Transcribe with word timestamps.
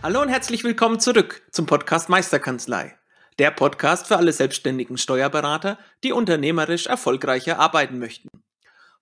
Hallo 0.00 0.22
und 0.22 0.28
herzlich 0.28 0.62
willkommen 0.62 1.00
zurück 1.00 1.42
zum 1.50 1.66
Podcast 1.66 2.08
Meisterkanzlei. 2.08 2.96
Der 3.40 3.50
Podcast 3.50 4.06
für 4.06 4.16
alle 4.16 4.32
selbstständigen 4.32 4.96
Steuerberater, 4.96 5.76
die 6.04 6.12
unternehmerisch 6.12 6.86
erfolgreicher 6.86 7.58
arbeiten 7.58 7.98
möchten. 7.98 8.28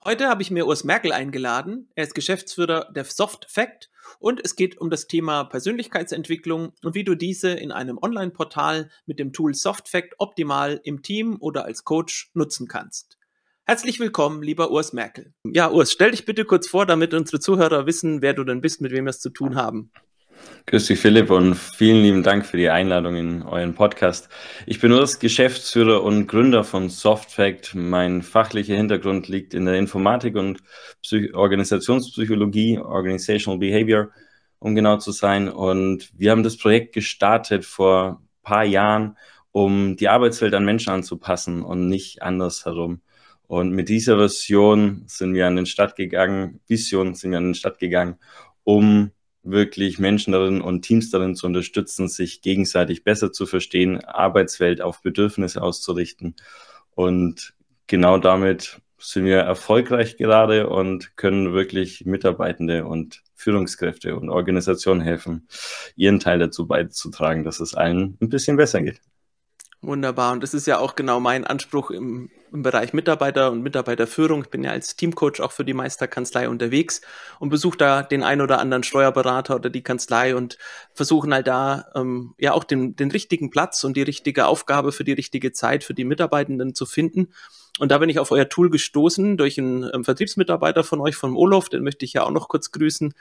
Heute 0.06 0.26
habe 0.28 0.40
ich 0.40 0.50
mir 0.50 0.66
Urs 0.66 0.84
Merkel 0.84 1.12
eingeladen. 1.12 1.90
Er 1.96 2.04
ist 2.04 2.14
Geschäftsführer 2.14 2.90
der 2.94 3.04
Soft 3.04 3.46
Fact 3.50 3.90
und 4.20 4.40
es 4.42 4.56
geht 4.56 4.78
um 4.78 4.88
das 4.88 5.06
Thema 5.06 5.44
Persönlichkeitsentwicklung 5.44 6.72
und 6.82 6.94
wie 6.94 7.04
du 7.04 7.14
diese 7.14 7.50
in 7.50 7.72
einem 7.72 7.98
Online-Portal 7.98 8.90
mit 9.04 9.18
dem 9.18 9.34
Tool 9.34 9.52
SoftFact 9.54 10.14
optimal 10.16 10.80
im 10.82 11.02
Team 11.02 11.36
oder 11.40 11.66
als 11.66 11.84
Coach 11.84 12.30
nutzen 12.32 12.68
kannst. 12.68 13.18
Herzlich 13.66 14.00
willkommen, 14.00 14.42
lieber 14.42 14.70
Urs 14.70 14.94
Merkel. 14.94 15.34
Ja, 15.44 15.70
Urs, 15.70 15.92
stell 15.92 16.12
dich 16.12 16.24
bitte 16.24 16.46
kurz 16.46 16.68
vor, 16.68 16.86
damit 16.86 17.12
unsere 17.12 17.38
Zuhörer 17.38 17.84
wissen, 17.84 18.22
wer 18.22 18.32
du 18.32 18.44
denn 18.44 18.62
bist, 18.62 18.80
mit 18.80 18.92
wem 18.92 19.04
wir 19.04 19.10
es 19.10 19.20
zu 19.20 19.28
tun 19.28 19.56
haben. 19.56 19.90
Grüß 20.66 20.86
dich, 20.86 20.98
Philipp, 20.98 21.30
und 21.30 21.54
vielen 21.54 22.02
lieben 22.02 22.22
Dank 22.22 22.44
für 22.44 22.56
die 22.56 22.68
Einladung 22.68 23.14
in 23.14 23.42
euren 23.42 23.74
Podcast. 23.74 24.28
Ich 24.66 24.80
bin 24.80 24.92
Urs, 24.92 25.20
Geschäftsführer 25.20 26.02
und 26.02 26.26
Gründer 26.26 26.64
von 26.64 26.88
SoftFact. 26.88 27.74
Mein 27.74 28.22
fachlicher 28.22 28.74
Hintergrund 28.74 29.28
liegt 29.28 29.54
in 29.54 29.66
der 29.66 29.76
Informatik 29.76 30.34
und 30.34 30.62
Psych 31.02 31.34
Organisationspsychologie, 31.34 32.78
Organizational 32.78 33.58
Behavior, 33.58 34.10
um 34.58 34.74
genau 34.74 34.96
zu 34.96 35.12
sein. 35.12 35.48
Und 35.48 36.10
wir 36.16 36.32
haben 36.32 36.42
das 36.42 36.56
Projekt 36.56 36.94
gestartet 36.94 37.64
vor 37.64 38.20
ein 38.20 38.42
paar 38.42 38.64
Jahren, 38.64 39.16
um 39.52 39.96
die 39.96 40.08
Arbeitswelt 40.08 40.54
an 40.54 40.64
Menschen 40.64 40.90
anzupassen 40.90 41.62
und 41.62 41.88
nicht 41.88 42.22
andersherum. 42.22 43.00
Und 43.46 43.70
mit 43.70 43.88
dieser 43.88 44.16
Version 44.16 45.04
sind 45.06 45.34
wir 45.34 45.46
an 45.46 45.56
den 45.56 45.66
Start 45.66 45.94
gegangen, 45.94 46.60
Vision 46.66 47.14
sind 47.14 47.30
wir 47.30 47.38
an 47.38 47.44
den 47.44 47.54
Start 47.54 47.78
gegangen, 47.78 48.16
um 48.64 49.12
wirklich 49.46 49.98
Menschen 49.98 50.32
darin 50.32 50.60
und 50.60 50.82
Teams 50.82 51.10
darin 51.10 51.34
zu 51.34 51.46
unterstützen, 51.46 52.08
sich 52.08 52.42
gegenseitig 52.42 53.04
besser 53.04 53.32
zu 53.32 53.46
verstehen, 53.46 54.04
Arbeitswelt 54.04 54.80
auf 54.82 55.02
Bedürfnisse 55.02 55.62
auszurichten. 55.62 56.34
Und 56.94 57.54
genau 57.86 58.18
damit 58.18 58.80
sind 58.98 59.24
wir 59.24 59.38
erfolgreich 59.38 60.16
gerade 60.16 60.68
und 60.68 61.16
können 61.16 61.52
wirklich 61.52 62.04
Mitarbeitende 62.06 62.86
und 62.86 63.22
Führungskräfte 63.34 64.16
und 64.16 64.30
Organisationen 64.30 65.00
helfen, 65.00 65.46
ihren 65.94 66.20
Teil 66.20 66.38
dazu 66.38 66.66
beizutragen, 66.66 67.44
dass 67.44 67.60
es 67.60 67.74
allen 67.74 68.16
ein 68.20 68.28
bisschen 68.28 68.56
besser 68.56 68.82
geht. 68.82 69.00
Wunderbar. 69.82 70.32
Und 70.32 70.42
das 70.42 70.54
ist 70.54 70.66
ja 70.66 70.78
auch 70.78 70.96
genau 70.96 71.20
mein 71.20 71.44
Anspruch 71.44 71.90
im, 71.90 72.30
im 72.52 72.62
Bereich 72.62 72.92
Mitarbeiter 72.92 73.52
und 73.52 73.62
Mitarbeiterführung. 73.62 74.42
Ich 74.42 74.50
bin 74.50 74.64
ja 74.64 74.70
als 74.70 74.96
Teamcoach 74.96 75.40
auch 75.40 75.52
für 75.52 75.64
die 75.64 75.74
Meisterkanzlei 75.74 76.48
unterwegs 76.48 77.02
und 77.38 77.50
besuche 77.50 77.76
da 77.76 78.02
den 78.02 78.22
ein 78.22 78.40
oder 78.40 78.58
anderen 78.58 78.82
Steuerberater 78.82 79.54
oder 79.54 79.68
die 79.68 79.82
Kanzlei 79.82 80.34
und 80.34 80.56
versuchen 80.94 81.32
halt 81.32 81.46
da 81.46 81.86
ähm, 81.94 82.34
ja 82.38 82.52
auch 82.52 82.64
den, 82.64 82.96
den 82.96 83.10
richtigen 83.10 83.50
Platz 83.50 83.84
und 83.84 83.96
die 83.96 84.02
richtige 84.02 84.46
Aufgabe 84.46 84.92
für 84.92 85.04
die 85.04 85.12
richtige 85.12 85.52
Zeit 85.52 85.84
für 85.84 85.94
die 85.94 86.04
Mitarbeitenden 86.04 86.74
zu 86.74 86.86
finden. 86.86 87.28
Und 87.78 87.92
da 87.92 87.98
bin 87.98 88.08
ich 88.08 88.18
auf 88.18 88.30
euer 88.30 88.48
Tool 88.48 88.70
gestoßen 88.70 89.36
durch 89.36 89.58
einen 89.58 89.88
ähm, 89.92 90.04
Vertriebsmitarbeiter 90.04 90.82
von 90.84 91.00
euch, 91.02 91.16
von 91.16 91.36
Olof, 91.36 91.68
den 91.68 91.84
möchte 91.84 92.06
ich 92.06 92.14
ja 92.14 92.24
auch 92.24 92.30
noch 92.30 92.48
kurz 92.48 92.72
grüßen 92.72 93.12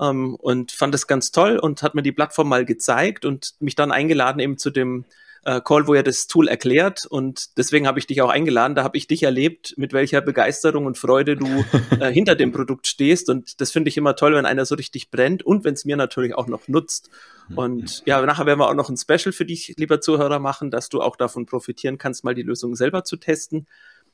ähm, 0.00 0.36
und 0.36 0.70
fand 0.70 0.94
das 0.94 1.08
ganz 1.08 1.32
toll 1.32 1.58
und 1.58 1.82
hat 1.82 1.96
mir 1.96 2.02
die 2.02 2.12
Plattform 2.12 2.48
mal 2.48 2.64
gezeigt 2.64 3.24
und 3.24 3.54
mich 3.58 3.74
dann 3.74 3.90
eingeladen 3.90 4.38
eben 4.38 4.56
zu 4.56 4.70
dem 4.70 5.04
äh, 5.44 5.60
Call, 5.60 5.86
wo 5.86 5.94
er 5.94 6.02
das 6.02 6.26
Tool 6.26 6.48
erklärt. 6.48 7.06
Und 7.06 7.56
deswegen 7.58 7.86
habe 7.86 7.98
ich 7.98 8.06
dich 8.06 8.22
auch 8.22 8.30
eingeladen. 8.30 8.74
Da 8.74 8.82
habe 8.82 8.96
ich 8.96 9.06
dich 9.06 9.22
erlebt, 9.22 9.74
mit 9.76 9.92
welcher 9.92 10.20
Begeisterung 10.20 10.86
und 10.86 10.98
Freude 10.98 11.36
du 11.36 11.46
äh, 12.00 12.12
hinter 12.12 12.34
dem 12.34 12.52
Produkt 12.52 12.86
stehst. 12.86 13.28
Und 13.28 13.60
das 13.60 13.70
finde 13.70 13.88
ich 13.88 13.96
immer 13.96 14.16
toll, 14.16 14.34
wenn 14.34 14.46
einer 14.46 14.64
so 14.64 14.74
richtig 14.74 15.10
brennt 15.10 15.42
und 15.42 15.64
wenn 15.64 15.74
es 15.74 15.84
mir 15.84 15.96
natürlich 15.96 16.34
auch 16.34 16.46
noch 16.46 16.68
nutzt. 16.68 17.10
Mhm. 17.48 17.58
Und 17.58 18.02
ja, 18.06 18.24
nachher 18.24 18.46
werden 18.46 18.58
wir 18.58 18.68
auch 18.68 18.74
noch 18.74 18.88
ein 18.88 18.96
Special 18.96 19.32
für 19.32 19.44
dich, 19.44 19.74
lieber 19.76 20.00
Zuhörer, 20.00 20.38
machen, 20.38 20.70
dass 20.70 20.88
du 20.88 21.00
auch 21.00 21.16
davon 21.16 21.46
profitieren 21.46 21.98
kannst, 21.98 22.24
mal 22.24 22.34
die 22.34 22.42
Lösung 22.42 22.74
selber 22.74 23.04
zu 23.04 23.16
testen. 23.16 23.66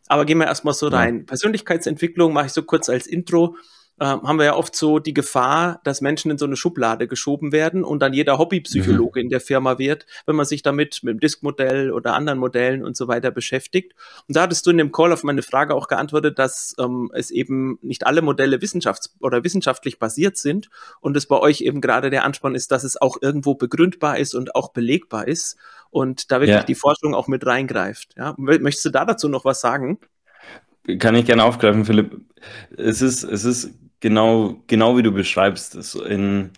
Aber 0.09 0.25
gehen 0.25 0.39
wir 0.39 0.47
erstmal 0.47 0.75
so 0.75 0.89
rein. 0.89 1.27
Persönlichkeitsentwicklung 1.27 2.33
mache 2.33 2.47
ich 2.47 2.53
so 2.53 2.65
kurz 2.65 2.89
als 2.89 3.07
Intro 3.07 3.57
äh, 4.01 4.05
haben 4.05 4.39
wir 4.39 4.47
ja 4.47 4.57
oft 4.57 4.75
so 4.75 4.99
die 4.99 5.13
Gefahr, 5.13 5.81
dass 5.85 6.01
Menschen 6.01 6.31
in 6.31 6.39
so 6.39 6.47
eine 6.47 6.57
Schublade 6.57 7.07
geschoben 7.07 7.53
werden 7.53 7.85
und 7.85 8.01
dann 8.01 8.15
jeder 8.15 8.39
Hobbypsychologe 8.39 9.21
mhm. 9.21 9.25
in 9.25 9.29
der 9.29 9.41
Firma 9.41 9.79
wird, 9.79 10.07
wenn 10.25 10.37
man 10.37 10.47
sich 10.47 10.63
damit 10.63 11.01
mit 11.03 11.13
dem 11.13 11.21
Disk-Modell 11.21 11.93
oder 11.93 12.15
anderen 12.15 12.39
Modellen 12.39 12.83
und 12.83 12.97
so 12.97 13.09
weiter 13.09 13.31
beschäftigt. 13.31 13.95
Und 14.27 14.37
da 14.37 14.43
hattest 14.43 14.67
du 14.67 14.71
in 14.71 14.79
dem 14.79 14.91
Call 14.91 15.13
auf 15.13 15.23
meine 15.23 15.43
Frage 15.43 15.75
auch 15.75 15.87
geantwortet, 15.87 16.39
dass 16.39 16.75
ähm, 16.79 17.11
es 17.15 17.31
eben 17.31 17.79
nicht 17.83 18.07
alle 18.07 18.23
Modelle 18.23 18.57
wissenschafts- 18.57 19.11
oder 19.21 19.45
wissenschaftlich 19.45 19.99
basiert 19.99 20.39
sind 20.39 20.71
und 21.01 21.15
es 21.15 21.27
bei 21.27 21.37
euch 21.37 21.61
eben 21.61 21.83
gerade 21.83 22.09
der 22.09 22.25
Ansporn 22.25 22.55
ist, 22.55 22.73
dass 22.73 22.85
es 22.85 22.99
auch 23.01 23.19
irgendwo 23.21 23.55
begründbar 23.55 24.19
ist 24.19 24.35
und 24.35 24.55
auch 24.55 24.73
belegbar 24.73 25.29
ist 25.29 25.59
und 25.91 26.33
da 26.33 26.41
wirklich 26.41 26.57
ja. 26.57 26.63
die 26.63 26.75
Forschung 26.75 27.15
auch 27.15 27.29
mit 27.29 27.45
reingreift. 27.45 28.15
Ja? 28.17 28.35
Möchtest 28.39 28.87
du 28.87 28.91
da 28.91 29.05
dazu 29.05 29.29
noch 29.29 29.45
was 29.45 29.61
sagen? 29.61 29.99
Kann 30.99 31.15
ich 31.15 31.27
gerne 31.27 31.45
aufgreifen, 31.45 31.85
Philipp. 31.85 32.19
Es 32.79 33.03
ist, 33.03 33.25
es 33.25 33.45
ist 33.45 33.75
Genau, 34.03 34.63
genau 34.67 34.97
wie 34.97 35.03
du 35.03 35.13
beschreibst. 35.13 35.75
In, 35.95 36.53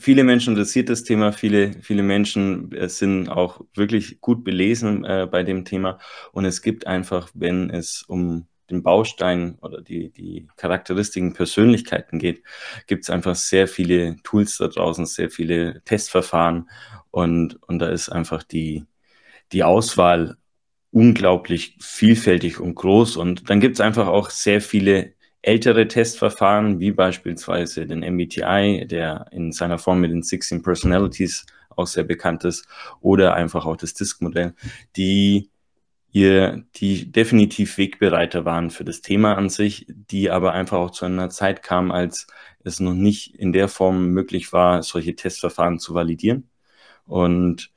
viele 0.00 0.22
Menschen 0.22 0.50
interessiert 0.54 0.88
das 0.88 1.02
Thema, 1.02 1.32
viele, 1.32 1.72
viele 1.82 2.04
Menschen 2.04 2.70
äh, 2.72 2.88
sind 2.88 3.28
auch 3.28 3.60
wirklich 3.74 4.20
gut 4.20 4.44
belesen 4.44 5.04
äh, 5.04 5.26
bei 5.28 5.42
dem 5.42 5.64
Thema. 5.64 5.98
Und 6.32 6.44
es 6.44 6.62
gibt 6.62 6.86
einfach, 6.86 7.28
wenn 7.34 7.70
es 7.70 8.02
um 8.06 8.46
den 8.70 8.84
Baustein 8.84 9.58
oder 9.62 9.80
die, 9.82 10.10
die 10.12 10.46
Charakteristiken 10.56 11.32
Persönlichkeiten 11.34 12.20
geht, 12.20 12.42
gibt 12.86 13.02
es 13.04 13.10
einfach 13.10 13.34
sehr 13.34 13.66
viele 13.66 14.16
Tools 14.22 14.58
da 14.58 14.68
draußen, 14.68 15.06
sehr 15.06 15.30
viele 15.30 15.82
Testverfahren 15.84 16.68
und, 17.10 17.60
und 17.68 17.78
da 17.80 17.88
ist 17.88 18.08
einfach 18.08 18.42
die, 18.44 18.84
die 19.52 19.64
Auswahl 19.64 20.36
unglaublich 20.92 21.76
vielfältig 21.80 22.60
und 22.60 22.74
groß 22.74 23.16
und 23.16 23.50
dann 23.50 23.60
gibt 23.60 23.76
es 23.76 23.80
einfach 23.80 24.08
auch 24.08 24.30
sehr 24.30 24.60
viele 24.60 25.14
ältere 25.46 25.86
Testverfahren, 25.86 26.80
wie 26.80 26.90
beispielsweise 26.90 27.86
den 27.86 28.00
MBTI, 28.00 28.84
der 28.86 29.26
in 29.30 29.52
seiner 29.52 29.78
Form 29.78 30.00
mit 30.00 30.10
den 30.10 30.22
16 30.22 30.62
Personalities 30.62 31.46
auch 31.70 31.86
sehr 31.86 32.02
bekannt 32.02 32.44
ist, 32.44 32.66
oder 33.00 33.34
einfach 33.34 33.64
auch 33.64 33.76
das 33.76 33.94
Disk-Modell, 33.94 34.54
die 34.96 35.50
ihr, 36.10 36.64
die 36.76 37.12
definitiv 37.12 37.78
Wegbereiter 37.78 38.44
waren 38.44 38.70
für 38.70 38.84
das 38.84 39.02
Thema 39.02 39.36
an 39.36 39.48
sich, 39.48 39.86
die 39.88 40.30
aber 40.30 40.52
einfach 40.52 40.78
auch 40.78 40.90
zu 40.90 41.04
einer 41.04 41.30
Zeit 41.30 41.62
kamen, 41.62 41.92
als 41.92 42.26
es 42.64 42.80
noch 42.80 42.94
nicht 42.94 43.36
in 43.36 43.52
der 43.52 43.68
Form 43.68 44.08
möglich 44.08 44.52
war, 44.52 44.82
solche 44.82 45.14
Testverfahren 45.14 45.78
zu 45.78 45.94
validieren. 45.94 46.50
Und, 47.04 47.70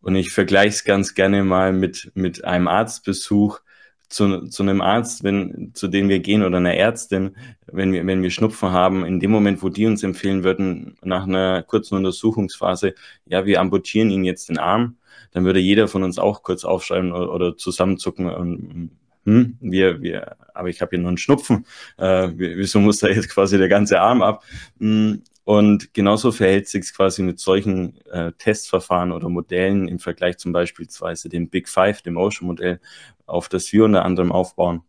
und 0.00 0.14
ich 0.14 0.30
vergleiche 0.30 0.68
es 0.68 0.84
ganz 0.84 1.14
gerne 1.14 1.42
mal 1.42 1.72
mit, 1.72 2.12
mit 2.14 2.44
einem 2.44 2.68
Arztbesuch, 2.68 3.60
zu, 4.08 4.46
zu 4.48 4.62
einem 4.62 4.80
Arzt, 4.80 5.24
wenn, 5.24 5.72
zu 5.74 5.88
dem 5.88 6.08
wir 6.08 6.20
gehen 6.20 6.42
oder 6.42 6.58
einer 6.58 6.74
Ärztin, 6.74 7.36
wenn 7.66 7.92
wir, 7.92 8.06
wenn 8.06 8.22
wir 8.22 8.30
Schnupfen 8.30 8.70
haben, 8.70 9.04
in 9.04 9.20
dem 9.20 9.30
Moment, 9.30 9.62
wo 9.62 9.68
die 9.68 9.86
uns 9.86 10.02
empfehlen 10.02 10.44
würden, 10.44 10.96
nach 11.02 11.24
einer 11.24 11.62
kurzen 11.62 11.96
Untersuchungsphase, 11.96 12.94
ja, 13.26 13.46
wir 13.46 13.60
amputieren 13.60 14.10
ihnen 14.10 14.24
jetzt 14.24 14.48
den 14.48 14.58
Arm, 14.58 14.96
dann 15.32 15.44
würde 15.44 15.60
jeder 15.60 15.88
von 15.88 16.02
uns 16.02 16.18
auch 16.18 16.42
kurz 16.42 16.64
aufschreiben 16.64 17.12
oder, 17.12 17.32
oder 17.32 17.56
zusammenzucken 17.56 18.30
und 18.30 18.90
hm, 19.24 19.56
wir, 19.60 20.00
wir, 20.02 20.36
aber 20.54 20.68
ich 20.68 20.80
habe 20.80 20.90
hier 20.90 21.00
nur 21.00 21.08
einen 21.08 21.18
Schnupfen, 21.18 21.66
äh, 21.98 22.28
wieso 22.36 22.78
muss 22.78 22.98
da 22.98 23.08
jetzt 23.08 23.28
quasi 23.28 23.58
der 23.58 23.68
ganze 23.68 24.00
Arm 24.00 24.22
ab? 24.22 24.44
Hm, 24.78 25.22
und 25.46 25.94
genauso 25.94 26.32
verhält 26.32 26.66
sich 26.66 26.92
quasi 26.92 27.22
mit 27.22 27.38
solchen 27.38 28.04
äh, 28.06 28.32
Testverfahren 28.32 29.12
oder 29.12 29.28
Modellen 29.28 29.86
im 29.86 30.00
Vergleich 30.00 30.38
zum 30.38 30.52
beispielsweise 30.52 31.28
dem 31.28 31.50
Big 31.50 31.68
Five, 31.68 32.02
dem 32.02 32.16
Ocean-Modell, 32.16 32.80
auf 33.26 33.48
das 33.48 33.72
wir 33.72 33.84
unter 33.84 34.04
anderem 34.04 34.32
aufbauen. 34.32 34.82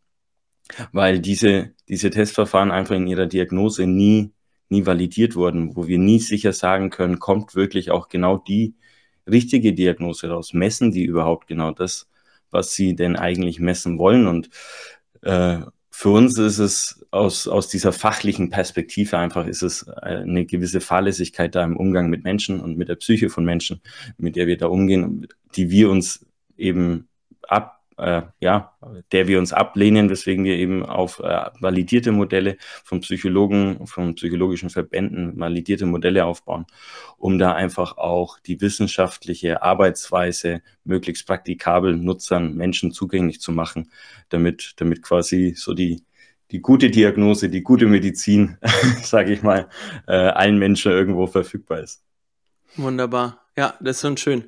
Weil 0.92 1.20
diese, 1.20 1.76
diese 1.88 2.10
Testverfahren 2.10 2.72
einfach 2.72 2.96
in 2.96 3.06
ihrer 3.06 3.28
Diagnose 3.28 3.86
nie, 3.86 4.32
nie 4.70 4.84
validiert 4.88 5.36
wurden, 5.36 5.76
wo 5.76 5.86
wir 5.88 6.00
nie 6.00 6.18
sicher 6.18 6.54
sagen 6.54 6.90
können, 6.90 7.20
kommt 7.20 7.54
wirklich 7.54 7.92
auch 7.92 8.10
genau 8.10 8.40
die 8.40 8.74
richtige 9.28 9.74
Diagnose 9.74 10.28
raus? 10.28 10.54
Messen 10.54 10.92
die 10.92 11.06
überhaupt 11.06 11.46
genau 11.46 11.70
das, 11.70 12.10
was 12.50 12.74
sie 12.74 12.96
denn 12.96 13.16
eigentlich 13.16 13.60
messen 13.60 14.00
wollen? 14.00 14.26
Und 14.26 14.50
äh, 15.22 15.60
für 16.00 16.10
uns 16.10 16.38
ist 16.38 16.60
es 16.60 17.04
aus, 17.10 17.48
aus 17.48 17.70
dieser 17.70 17.92
fachlichen 17.92 18.52
Perspektive 18.52 19.18
einfach, 19.18 19.48
ist 19.48 19.64
es 19.64 19.82
äh, 19.88 20.18
eine 20.18 20.46
gewisse 20.46 20.80
Fahrlässigkeit 20.80 21.56
da 21.56 21.64
im 21.64 21.76
Umgang 21.76 22.12
mit 22.12 22.24
Menschen 22.24 22.60
und 22.62 22.78
mit 22.78 22.88
der 22.88 22.98
Psyche 22.98 23.32
von 23.32 23.44
Menschen, 23.44 23.82
mit 24.20 24.36
der 24.36 24.46
wir 24.46 24.60
da 24.60 24.68
umgehen, 24.68 25.28
die 25.56 25.72
wir 25.72 25.90
uns 25.90 26.24
eben 26.56 27.08
ab, 27.42 27.77
äh, 27.98 28.22
ja, 28.40 28.74
der 29.12 29.28
wir 29.28 29.40
uns 29.40 29.54
ablehnen, 29.54 30.10
weswegen 30.10 30.46
wir 30.46 30.56
eben 30.56 30.86
auf 30.86 31.20
äh, 31.20 31.50
validierte 31.60 32.12
Modelle 32.12 32.58
von 32.84 33.02
Psychologen, 33.02 33.86
von 33.88 34.16
psychologischen 34.16 34.70
Verbänden 34.70 35.40
validierte 35.40 35.86
Modelle 35.86 36.26
aufbauen, 36.26 36.66
um 37.18 37.40
da 37.40 37.54
einfach 37.54 37.98
auch 37.98 38.40
die 38.40 38.62
wissenschaftliche 38.62 39.62
Arbeitsweise 39.62 40.62
möglichst 40.84 41.28
praktikabel 41.28 41.96
Nutzern, 41.96 42.56
Menschen 42.56 42.92
zugänglich 42.92 43.42
zu 43.42 43.52
machen, 43.52 43.92
damit, 44.30 44.74
damit 44.78 45.02
quasi 45.02 45.54
so 45.56 45.74
die, 45.74 46.04
die 46.52 46.62
gute 46.62 46.90
Diagnose, 46.90 47.50
die 47.50 47.64
gute 47.64 47.88
Medizin, 47.88 48.58
sage 49.02 49.34
ich 49.34 49.42
mal, 49.44 49.70
äh, 50.08 50.14
allen 50.14 50.58
Menschen 50.60 50.92
irgendwo 50.92 51.28
verfügbar 51.28 51.80
ist. 51.80 52.04
Wunderbar. 52.76 53.42
Ja, 53.56 53.74
das 53.80 53.98
ist 53.98 54.02
schon 54.02 54.18
schön. 54.18 54.44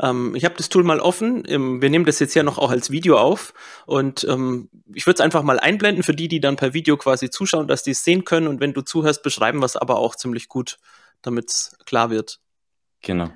Ähm, 0.00 0.34
ich 0.34 0.44
habe 0.44 0.54
das 0.56 0.68
Tool 0.68 0.82
mal 0.82 1.00
offen. 1.00 1.44
Ähm, 1.46 1.82
wir 1.82 1.90
nehmen 1.90 2.04
das 2.04 2.18
jetzt 2.18 2.34
ja 2.34 2.42
noch 2.42 2.58
auch 2.58 2.70
als 2.70 2.90
Video 2.90 3.18
auf 3.18 3.52
und 3.86 4.24
ähm, 4.24 4.68
ich 4.94 5.06
würde 5.06 5.16
es 5.16 5.20
einfach 5.20 5.42
mal 5.42 5.60
einblenden 5.60 6.02
für 6.02 6.14
die, 6.14 6.28
die 6.28 6.40
dann 6.40 6.56
per 6.56 6.72
Video 6.72 6.96
quasi 6.96 7.30
zuschauen, 7.30 7.68
dass 7.68 7.82
die 7.82 7.90
es 7.90 8.04
sehen 8.04 8.24
können 8.24 8.46
und 8.46 8.60
wenn 8.60 8.72
du 8.72 8.82
zuhörst, 8.82 9.22
beschreiben 9.22 9.60
wir 9.60 9.66
es 9.66 9.76
aber 9.76 9.98
auch 9.98 10.14
ziemlich 10.14 10.48
gut, 10.48 10.78
damit 11.22 11.50
es 11.50 11.76
klar 11.84 12.10
wird. 12.10 12.40
Genau. 13.02 13.30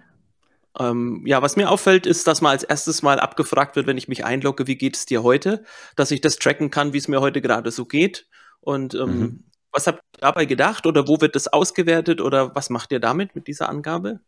Ähm, 0.78 1.22
ja, 1.24 1.40
was 1.40 1.56
mir 1.56 1.70
auffällt, 1.70 2.06
ist, 2.06 2.26
dass 2.26 2.40
mal 2.40 2.50
als 2.50 2.64
erstes 2.64 3.02
mal 3.02 3.20
abgefragt 3.20 3.76
wird, 3.76 3.86
wenn 3.86 3.98
ich 3.98 4.08
mich 4.08 4.24
einlogge, 4.24 4.66
wie 4.66 4.76
geht 4.76 4.96
es 4.96 5.06
dir 5.06 5.22
heute, 5.22 5.64
dass 5.94 6.10
ich 6.10 6.20
das 6.20 6.36
tracken 6.36 6.70
kann, 6.70 6.92
wie 6.92 6.98
es 6.98 7.08
mir 7.08 7.20
heute 7.20 7.40
gerade 7.40 7.70
so 7.70 7.84
geht. 7.84 8.26
Und 8.60 8.94
ähm, 8.94 9.18
mhm. 9.18 9.44
was 9.70 9.86
habt 9.86 9.98
ihr 9.98 10.20
dabei 10.20 10.46
gedacht 10.46 10.86
oder 10.86 11.06
wo 11.06 11.20
wird 11.20 11.36
das 11.36 11.46
ausgewertet 11.46 12.20
oder 12.20 12.54
was 12.56 12.70
macht 12.70 12.90
ihr 12.90 12.98
damit 12.98 13.36
mit 13.36 13.46
dieser 13.46 13.68
Angabe? 13.68 14.20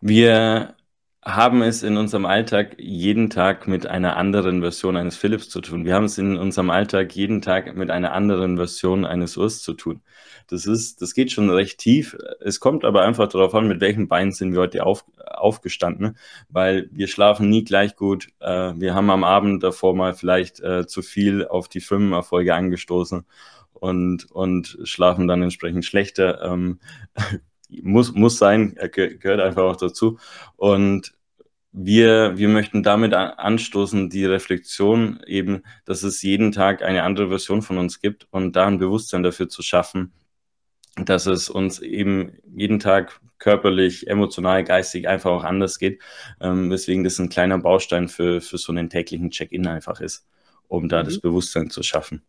Wir 0.00 0.76
haben 1.22 1.60
es 1.60 1.82
in 1.82 1.98
unserem 1.98 2.24
Alltag 2.24 2.76
jeden 2.78 3.28
Tag 3.28 3.68
mit 3.68 3.86
einer 3.86 4.16
anderen 4.16 4.62
Version 4.62 4.96
eines 4.96 5.16
Philips 5.16 5.50
zu 5.50 5.60
tun. 5.60 5.84
Wir 5.84 5.94
haben 5.94 6.06
es 6.06 6.16
in 6.16 6.38
unserem 6.38 6.70
Alltag 6.70 7.14
jeden 7.14 7.42
Tag 7.42 7.76
mit 7.76 7.90
einer 7.90 8.12
anderen 8.12 8.56
Version 8.56 9.04
eines 9.04 9.36
Urs 9.36 9.60
zu 9.60 9.74
tun. 9.74 10.00
Das 10.48 10.64
ist, 10.64 11.02
das 11.02 11.12
geht 11.12 11.30
schon 11.30 11.50
recht 11.50 11.78
tief. 11.78 12.16
Es 12.40 12.58
kommt 12.58 12.86
aber 12.86 13.02
einfach 13.02 13.28
darauf 13.28 13.54
an, 13.54 13.68
mit 13.68 13.82
welchem 13.82 14.08
Bein 14.08 14.32
sind 14.32 14.54
wir 14.54 14.60
heute 14.60 14.84
auf, 14.86 15.04
aufgestanden, 15.26 16.16
weil 16.48 16.88
wir 16.90 17.06
schlafen 17.06 17.50
nie 17.50 17.64
gleich 17.64 17.96
gut. 17.96 18.28
Äh, 18.40 18.72
wir 18.76 18.94
haben 18.94 19.10
am 19.10 19.22
Abend 19.22 19.62
davor 19.62 19.94
mal 19.94 20.14
vielleicht 20.14 20.60
äh, 20.60 20.86
zu 20.86 21.02
viel 21.02 21.46
auf 21.46 21.68
die 21.68 21.80
Firmenerfolge 21.80 22.54
angestoßen 22.54 23.26
und, 23.74 24.30
und 24.30 24.78
schlafen 24.84 25.28
dann 25.28 25.42
entsprechend 25.42 25.84
schlechter. 25.84 26.42
Ähm, 26.42 26.80
muss, 27.82 28.12
muss 28.12 28.38
sein, 28.38 28.74
gehört 28.92 29.40
einfach 29.40 29.62
auch 29.62 29.76
dazu. 29.76 30.18
Und 30.56 31.12
wir, 31.72 32.36
wir 32.36 32.48
möchten 32.48 32.82
damit 32.82 33.14
anstoßen, 33.14 34.10
die 34.10 34.24
Reflexion 34.24 35.20
eben, 35.26 35.62
dass 35.84 36.02
es 36.02 36.22
jeden 36.22 36.52
Tag 36.52 36.82
eine 36.82 37.04
andere 37.04 37.28
Version 37.28 37.62
von 37.62 37.78
uns 37.78 38.00
gibt 38.00 38.26
und 38.30 38.56
da 38.56 38.66
ein 38.66 38.78
Bewusstsein 38.78 39.22
dafür 39.22 39.48
zu 39.48 39.62
schaffen, 39.62 40.12
dass 40.96 41.26
es 41.26 41.48
uns 41.48 41.78
eben 41.78 42.32
jeden 42.44 42.80
Tag 42.80 43.20
körperlich, 43.38 44.06
emotional, 44.08 44.64
geistig 44.64 45.08
einfach 45.08 45.30
auch 45.30 45.44
anders 45.44 45.78
geht, 45.78 46.00
ähm, 46.40 46.70
weswegen 46.70 47.04
das 47.04 47.18
ein 47.18 47.28
kleiner 47.28 47.58
Baustein 47.58 48.08
für, 48.08 48.40
für 48.40 48.58
so 48.58 48.72
einen 48.72 48.90
täglichen 48.90 49.30
Check-in 49.30 49.66
einfach 49.66 50.00
ist, 50.00 50.26
um 50.68 50.88
da 50.88 51.02
mhm. 51.02 51.06
das 51.06 51.20
Bewusstsein 51.20 51.70
zu 51.70 51.82
schaffen. 51.82 52.22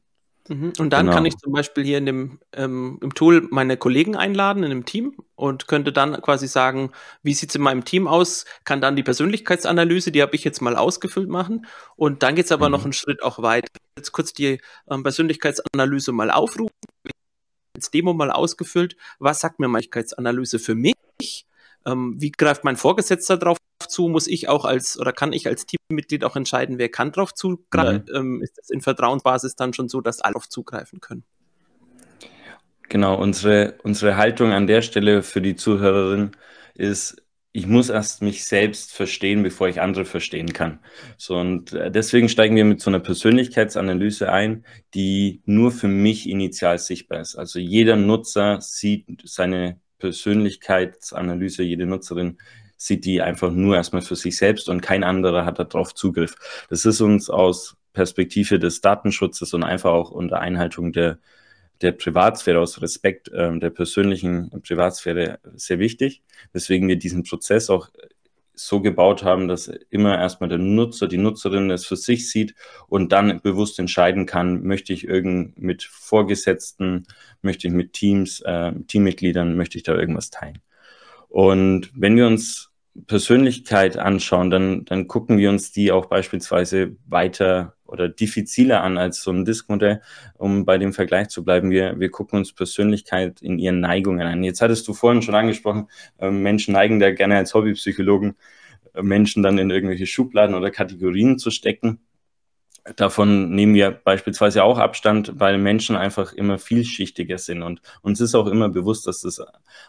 Mhm. 0.52 0.74
Und 0.80 0.90
dann 0.92 1.06
genau. 1.06 1.16
kann 1.16 1.26
ich 1.26 1.38
zum 1.38 1.54
Beispiel 1.54 1.86
hier 1.86 1.98
in 1.98 2.06
dem 2.06 2.40
ähm, 2.52 3.00
im 3.02 3.16
Tool 3.16 3.48
meine 3.52 3.78
Kollegen 3.78 4.18
einladen 4.18 4.64
in 4.64 4.72
einem 4.72 4.86
Team 4.86 5.16
und 5.36 5.70
könnte 5.70 5.94
dann 5.94 6.22
quasi 6.22 6.46
sagen, 6.48 6.92
wie 7.24 7.34
sieht 7.34 7.50
es 7.50 7.56
in 7.56 7.62
meinem 7.62 7.86
Team 7.86 8.06
aus, 8.06 8.44
kann 8.66 8.82
dann 8.82 8.98
die 8.98 9.04
Persönlichkeitsanalyse, 9.04 10.12
die 10.12 10.22
habe 10.22 10.36
ich 10.36 10.44
jetzt 10.44 10.62
mal 10.62 10.76
ausgefüllt 10.76 11.30
machen. 11.30 11.66
Und 11.96 12.22
dann 12.22 12.36
geht 12.36 12.46
es 12.46 12.52
aber 12.52 12.68
mhm. 12.68 12.74
noch 12.74 12.84
einen 12.84 12.92
Schritt 12.92 13.24
auch 13.24 13.42
weiter. 13.42 13.70
Jetzt 13.98 14.12
kurz 14.12 14.34
die 14.34 14.60
ähm, 14.90 15.04
Persönlichkeitsanalyse 15.04 16.12
mal 16.12 16.30
aufrufen, 16.30 16.76
als 17.74 17.90
Demo 17.90 18.14
mal 18.14 18.30
ausgefüllt. 18.30 18.98
Was 19.20 19.40
sagt 19.40 19.60
mir 19.60 19.68
Persönlichkeitsanalyse 19.68 20.60
für 20.60 20.76
mich? 20.76 21.46
Ähm, 21.86 22.16
wie 22.20 22.32
greift 22.32 22.66
mein 22.66 22.76
Vorgesetzter 22.76 23.38
drauf 23.38 23.58
zu? 23.88 24.08
Muss 24.08 24.28
ich 24.28 24.50
auch 24.50 24.66
als 24.66 25.00
oder 25.00 25.14
kann 25.14 25.34
ich 25.34 25.48
als 25.48 25.66
Teammitglied 25.66 26.24
auch 26.24 26.36
entscheiden, 26.36 26.78
wer 26.78 26.90
kann 26.90 27.12
drauf 27.12 27.34
zugreifen? 27.34 28.06
Mhm. 28.10 28.16
Ähm, 28.16 28.42
ist 28.42 28.58
das 28.58 28.70
in 28.70 28.82
Vertrauensbasis 28.82 29.56
dann 29.56 29.74
schon 29.74 29.88
so, 29.90 30.02
dass 30.02 30.20
alle 30.22 30.34
darauf 30.34 30.50
zugreifen 30.50 31.00
können? 31.00 31.24
Genau, 32.90 33.16
unsere, 33.16 33.76
unsere 33.84 34.18
Haltung 34.18 34.52
an 34.52 34.68
der 34.68 34.82
Stelle 34.82 35.24
für 35.24 35.42
die 35.42 35.56
Zuhörerin 35.56 36.32
ist, 36.74 37.24
ich 37.54 37.68
muss 37.68 37.90
erst 37.90 38.22
mich 38.22 38.46
selbst 38.46 38.94
verstehen, 38.94 39.44
bevor 39.44 39.68
ich 39.68 39.82
andere 39.82 40.06
verstehen 40.06 40.54
kann. 40.54 40.80
So, 41.18 41.38
und 41.38 41.74
äh, 41.74 41.92
deswegen 41.92 42.30
steigen 42.30 42.56
wir 42.56 42.66
mit 42.66 42.82
so 42.82 42.90
einer 42.90 43.00
Persönlichkeitsanalyse 43.00 44.32
ein, 44.32 44.66
die 44.94 45.42
nur 45.46 45.72
für 45.72 45.90
mich 45.90 46.30
initial 46.30 46.80
sichtbar 46.80 47.22
ist. 47.22 47.36
Also 47.36 47.60
jeder 47.60 47.96
Nutzer 47.96 48.62
sieht 48.62 49.22
seine 49.26 49.80
Persönlichkeitsanalyse, 50.00 51.64
jede 51.64 51.86
Nutzerin 51.86 52.38
sieht 52.82 53.06
die 53.06 53.22
einfach 53.22 53.52
nur 53.52 53.76
erstmal 53.76 54.02
für 54.02 54.16
sich 54.16 54.38
selbst 54.38 54.68
und 54.68 54.82
kein 54.82 55.04
anderer 55.04 55.46
hat 55.46 55.60
darauf 55.60 55.94
Zugriff. 55.94 56.36
Das 56.70 56.84
ist 56.84 57.00
uns 57.00 57.30
aus 57.30 57.78
Perspektive 57.94 58.58
des 58.58 58.82
Datenschutzes 58.82 59.54
und 59.54 59.64
einfach 59.64 59.92
auch 59.92 60.10
unter 60.10 60.40
Einhaltung 60.40 60.92
der, 60.92 61.20
der 61.82 61.92
Privatsphäre, 61.92 62.60
aus 62.60 62.82
Respekt 62.82 63.30
ähm, 63.36 63.60
der 63.60 63.70
persönlichen 63.70 64.50
Privatsphäre 64.64 65.40
sehr 65.54 65.78
wichtig, 65.78 66.24
weswegen 66.54 66.88
wir 66.88 66.96
diesen 66.96 67.24
Prozess 67.24 67.70
auch 67.70 67.90
so 68.56 68.82
gebaut 68.82 69.24
haben, 69.24 69.48
dass 69.48 69.68
immer 69.68 70.18
erstmal 70.18 70.50
der 70.50 70.58
Nutzer, 70.58 71.08
die 71.08 71.18
Nutzerin 71.18 71.70
es 71.70 71.86
für 71.86 71.96
sich 71.96 72.32
sieht 72.32 72.56
und 72.88 73.12
dann 73.12 73.42
bewusst 73.42 73.78
entscheiden 73.78 74.26
kann, 74.26 74.64
möchte 74.64 74.92
ich 74.92 75.08
irgend 75.08 75.58
mit 75.60 75.84
Vorgesetzten, 75.84 77.06
möchte 77.44 77.68
ich 77.68 77.74
mit 77.74 77.94
Teams, 77.94 78.42
äh, 78.42 78.72
Teammitgliedern, 78.88 79.56
möchte 79.56 79.78
ich 79.78 79.84
da 79.84 79.96
irgendwas 79.96 80.32
teilen. 80.32 80.60
Und 81.30 81.92
wenn 81.96 82.18
wir 82.18 82.28
uns 82.28 82.71
Persönlichkeit 83.08 83.98
anschauen, 83.98 84.50
dann, 84.50 84.86
dann 84.86 85.08
gucken 85.08 85.38
wir 85.38 85.50
uns 85.50 85.72
die 85.72 85.92
auch 85.92 86.08
beispielsweise 86.08 86.98
weiter 87.08 87.76
oder 87.86 88.10
diffiziler 88.10 88.84
an 88.84 88.98
als 88.98 89.22
so 89.22 89.32
ein 89.32 89.46
Diskmodell, 89.46 90.02
um 90.38 90.66
bei 90.66 90.78
dem 90.78 90.94
Vergleich 90.94 91.30
zu 91.30 91.44
bleiben. 91.44 91.72
Wir, 91.72 92.00
wir 92.00 92.10
gucken 92.10 92.40
uns 92.40 92.54
Persönlichkeit 92.54 93.42
in 93.42 93.60
ihren 93.60 93.80
Neigungen 93.80 94.28
an. 94.28 94.44
Jetzt 94.44 94.62
hattest 94.62 94.88
du 94.88 94.94
vorhin 94.94 95.22
schon 95.22 95.36
angesprochen, 95.36 95.88
äh, 96.20 96.32
Menschen 96.32 96.74
neigen 96.74 97.00
da 97.00 97.12
gerne 97.12 97.38
als 97.38 97.54
Hobbypsychologen, 97.54 98.36
äh, 98.94 99.02
Menschen 99.02 99.44
dann 99.44 99.58
in 99.58 99.70
irgendwelche 99.70 100.06
Schubladen 100.06 100.56
oder 100.56 100.72
Kategorien 100.72 101.38
zu 101.38 101.52
stecken. 101.52 102.00
Davon 102.96 103.52
nehmen 103.52 103.76
wir 103.76 103.92
beispielsweise 103.92 104.64
auch 104.64 104.80
Abstand, 104.80 105.34
weil 105.36 105.60
Menschen 105.60 105.96
einfach 105.96 106.34
immer 106.34 106.58
vielschichtiger 106.58 107.38
sind. 107.38 107.62
Und 107.62 107.82
uns 108.02 108.20
ist 108.20 108.34
auch 108.34 108.48
immer 108.48 108.70
bewusst, 108.70 109.06
dass 109.06 109.22
das 109.22 109.40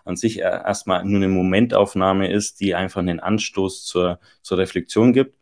an 0.04 0.16
sich 0.16 0.40
erstmal 0.40 1.02
nur 1.04 1.16
eine 1.16 1.28
Momentaufnahme 1.28 2.30
ist, 2.30 2.61
die 2.61 2.75
einfach 2.75 3.00
einen 3.00 3.18
Anstoß 3.18 3.87
zur, 3.87 4.20
zur 4.42 4.58
Reflexion 4.58 5.14
gibt. 5.14 5.38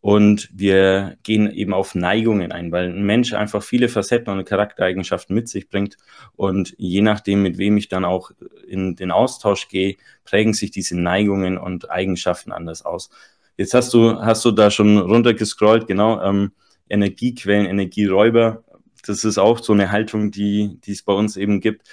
Und 0.00 0.50
wir 0.52 1.16
gehen 1.22 1.50
eben 1.50 1.72
auf 1.72 1.94
Neigungen 1.94 2.52
ein, 2.52 2.72
weil 2.72 2.90
ein 2.90 3.04
Mensch 3.04 3.32
einfach 3.32 3.62
viele 3.62 3.88
Facetten 3.88 4.30
und 4.32 4.44
Charaktereigenschaften 4.44 5.34
mit 5.34 5.48
sich 5.48 5.68
bringt. 5.70 5.96
Und 6.36 6.74
je 6.76 7.00
nachdem, 7.00 7.42
mit 7.42 7.56
wem 7.56 7.78
ich 7.78 7.88
dann 7.88 8.04
auch 8.04 8.30
in 8.66 8.96
den 8.96 9.10
Austausch 9.10 9.68
gehe, 9.68 9.96
prägen 10.24 10.52
sich 10.52 10.70
diese 10.70 10.98
Neigungen 10.98 11.56
und 11.56 11.90
Eigenschaften 11.90 12.52
anders 12.52 12.84
aus. 12.84 13.08
Jetzt 13.56 13.72
hast 13.72 13.94
du, 13.94 14.20
hast 14.20 14.44
du 14.44 14.50
da 14.50 14.70
schon 14.70 14.98
runtergescrollt, 14.98 15.86
genau. 15.86 16.20
Ähm, 16.22 16.52
Energiequellen, 16.88 17.66
Energieräuber. 17.66 18.64
Das 19.06 19.24
ist 19.24 19.38
auch 19.38 19.58
so 19.58 19.72
eine 19.72 19.90
Haltung, 19.90 20.30
die, 20.30 20.78
die 20.84 20.92
es 20.92 21.02
bei 21.02 21.12
uns 21.12 21.36
eben 21.36 21.60
gibt. 21.60 21.86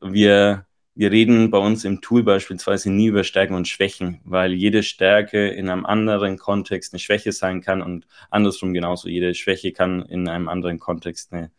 Wir, 0.00 0.66
wir 0.94 1.10
reden 1.10 1.50
bei 1.50 1.58
uns 1.58 1.84
im 1.84 2.00
Tool 2.00 2.22
beispielsweise 2.22 2.90
nie 2.90 3.06
über 3.06 3.24
Stärken 3.24 3.54
und 3.54 3.68
Schwächen, 3.68 4.20
weil 4.24 4.52
jede 4.52 4.82
Stärke 4.82 5.48
in 5.48 5.68
einem 5.68 5.86
anderen 5.86 6.38
Kontext 6.38 6.92
eine 6.92 7.00
Schwäche 7.00 7.32
sein 7.32 7.60
kann 7.60 7.82
und 7.82 8.06
andersrum 8.30 8.72
genauso. 8.72 9.08
Jede 9.08 9.34
Schwäche 9.34 9.72
kann 9.72 10.02
in 10.02 10.28
einem 10.28 10.48
anderen 10.48 10.78
Kontext 10.78 11.32
eine, 11.32 11.50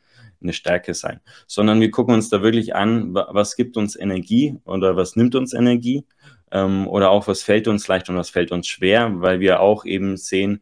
eine 0.41 0.53
Stärke 0.53 0.93
sein. 0.93 1.21
Sondern 1.45 1.79
wir 1.79 1.91
gucken 1.91 2.13
uns 2.13 2.29
da 2.29 2.41
wirklich 2.41 2.75
an, 2.75 3.13
was 3.13 3.55
gibt 3.55 3.77
uns 3.77 3.95
Energie 3.95 4.57
oder 4.65 4.95
was 4.95 5.15
nimmt 5.15 5.35
uns 5.35 5.53
Energie 5.53 6.05
ähm, 6.51 6.87
oder 6.87 7.11
auch 7.11 7.27
was 7.27 7.43
fällt 7.43 7.67
uns 7.67 7.87
leicht 7.87 8.09
und 8.09 8.17
was 8.17 8.29
fällt 8.29 8.51
uns 8.51 8.67
schwer, 8.67 9.21
weil 9.21 9.39
wir 9.39 9.59
auch 9.59 9.85
eben 9.85 10.17
sehen, 10.17 10.61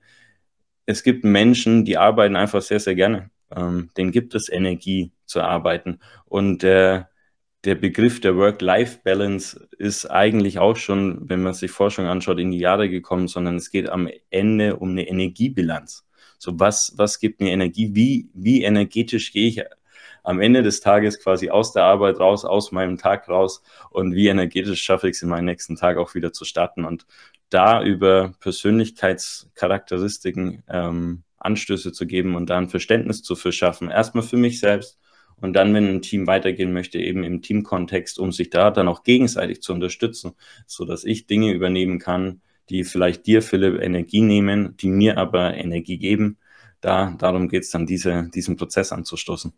es 0.86 1.04
gibt 1.04 1.24
Menschen, 1.24 1.86
die 1.86 1.98
arbeiten 1.98 2.36
einfach 2.36 2.62
sehr, 2.62 2.80
sehr 2.80 2.96
gerne. 2.96 3.30
Ähm, 3.56 3.90
denen 3.98 4.12
gibt 4.12 4.36
es 4.36 4.50
Energie 4.50 5.12
zu 5.26 5.42
arbeiten. 5.42 6.00
Und 6.26 6.64
der, 6.64 7.10
der 7.64 7.76
Begriff 7.76 8.22
der 8.22 8.36
Work-Life-Balance 8.36 9.68
ist 9.78 10.06
eigentlich 10.06 10.60
auch 10.60 10.78
schon, 10.78 11.30
wenn 11.30 11.42
man 11.42 11.54
sich 11.54 11.72
Forschung 11.72 12.06
anschaut, 12.06 12.40
in 12.40 12.52
die 12.52 12.60
Jahre 12.60 12.90
gekommen, 12.90 13.28
sondern 13.28 13.56
es 13.56 13.72
geht 13.72 13.90
am 13.90 14.10
Ende 14.30 14.78
um 14.78 14.92
eine 14.92 15.08
Energiebilanz. 15.08 16.06
So 16.38 16.60
was, 16.60 16.94
was 16.98 17.20
gibt 17.20 17.42
mir 17.42 17.52
Energie? 17.52 17.92
Wie, 17.94 18.30
wie 18.34 18.64
energetisch 18.64 19.32
gehe 19.32 19.48
ich 19.48 19.64
am 20.24 20.42
Ende 20.42 20.64
des 20.64 20.82
Tages 20.82 21.20
quasi 21.20 21.50
aus 21.50 21.72
der 21.72 21.84
Arbeit 21.84 22.20
raus, 22.20 22.46
aus 22.46 22.72
meinem 22.72 22.98
Tag 22.98 23.30
raus 23.30 23.62
und 23.92 24.16
wie 24.16 24.28
energetisch 24.28 24.82
schaffe 24.82 25.08
ich 25.08 25.16
es 25.18 25.22
in 25.22 25.30
meinen 25.30 25.46
nächsten 25.46 25.76
Tag 25.76 25.98
auch 25.98 26.16
wieder 26.16 26.34
zu 26.34 26.46
starten 26.46 26.84
und 26.84 27.06
da 27.50 27.84
über 27.84 28.34
Persönlichkeitscharakteristiken 28.40 30.64
ähm, 30.68 31.24
Anstöße 31.38 31.92
zu 31.92 32.08
geben 32.08 32.36
und 32.36 32.50
da 32.50 32.58
ein 32.58 32.70
Verständnis 32.70 33.24
zu 33.24 33.36
verschaffen. 33.36 33.90
Erstmal 33.90 34.24
für 34.24 34.38
mich 34.38 34.60
selbst 34.60 35.00
und 35.38 35.54
dann, 35.54 35.74
wenn 35.74 35.88
ein 35.88 36.02
Team 36.02 36.28
weitergehen 36.28 36.74
möchte, 36.74 37.00
eben 37.00 37.24
im 37.24 37.42
Teamkontext, 37.42 38.20
um 38.20 38.32
sich 38.32 38.50
da 38.50 38.72
dann 38.72 38.88
auch 38.88 39.04
gegenseitig 39.04 39.62
zu 39.62 39.74
unterstützen, 39.74 40.34
so 40.66 40.86
dass 40.86 41.04
ich 41.04 41.28
Dinge 41.28 41.52
übernehmen 41.52 42.00
kann, 42.00 42.42
die 42.70 42.84
vielleicht 42.84 43.28
dir, 43.28 43.42
Philipp, 43.42 43.82
Energie 43.82 44.22
nehmen, 44.22 44.76
die 44.78 44.90
mir 44.90 45.18
aber 45.18 45.56
Energie 45.56 45.98
geben. 45.98 46.38
Da, 46.82 47.16
darum 47.20 47.50
geht 47.50 47.64
es 47.64 47.70
dann, 47.70 47.86
diese, 47.86 48.30
diesen 48.34 48.58
Prozess 48.58 48.92
anzustoßen. 48.92 49.54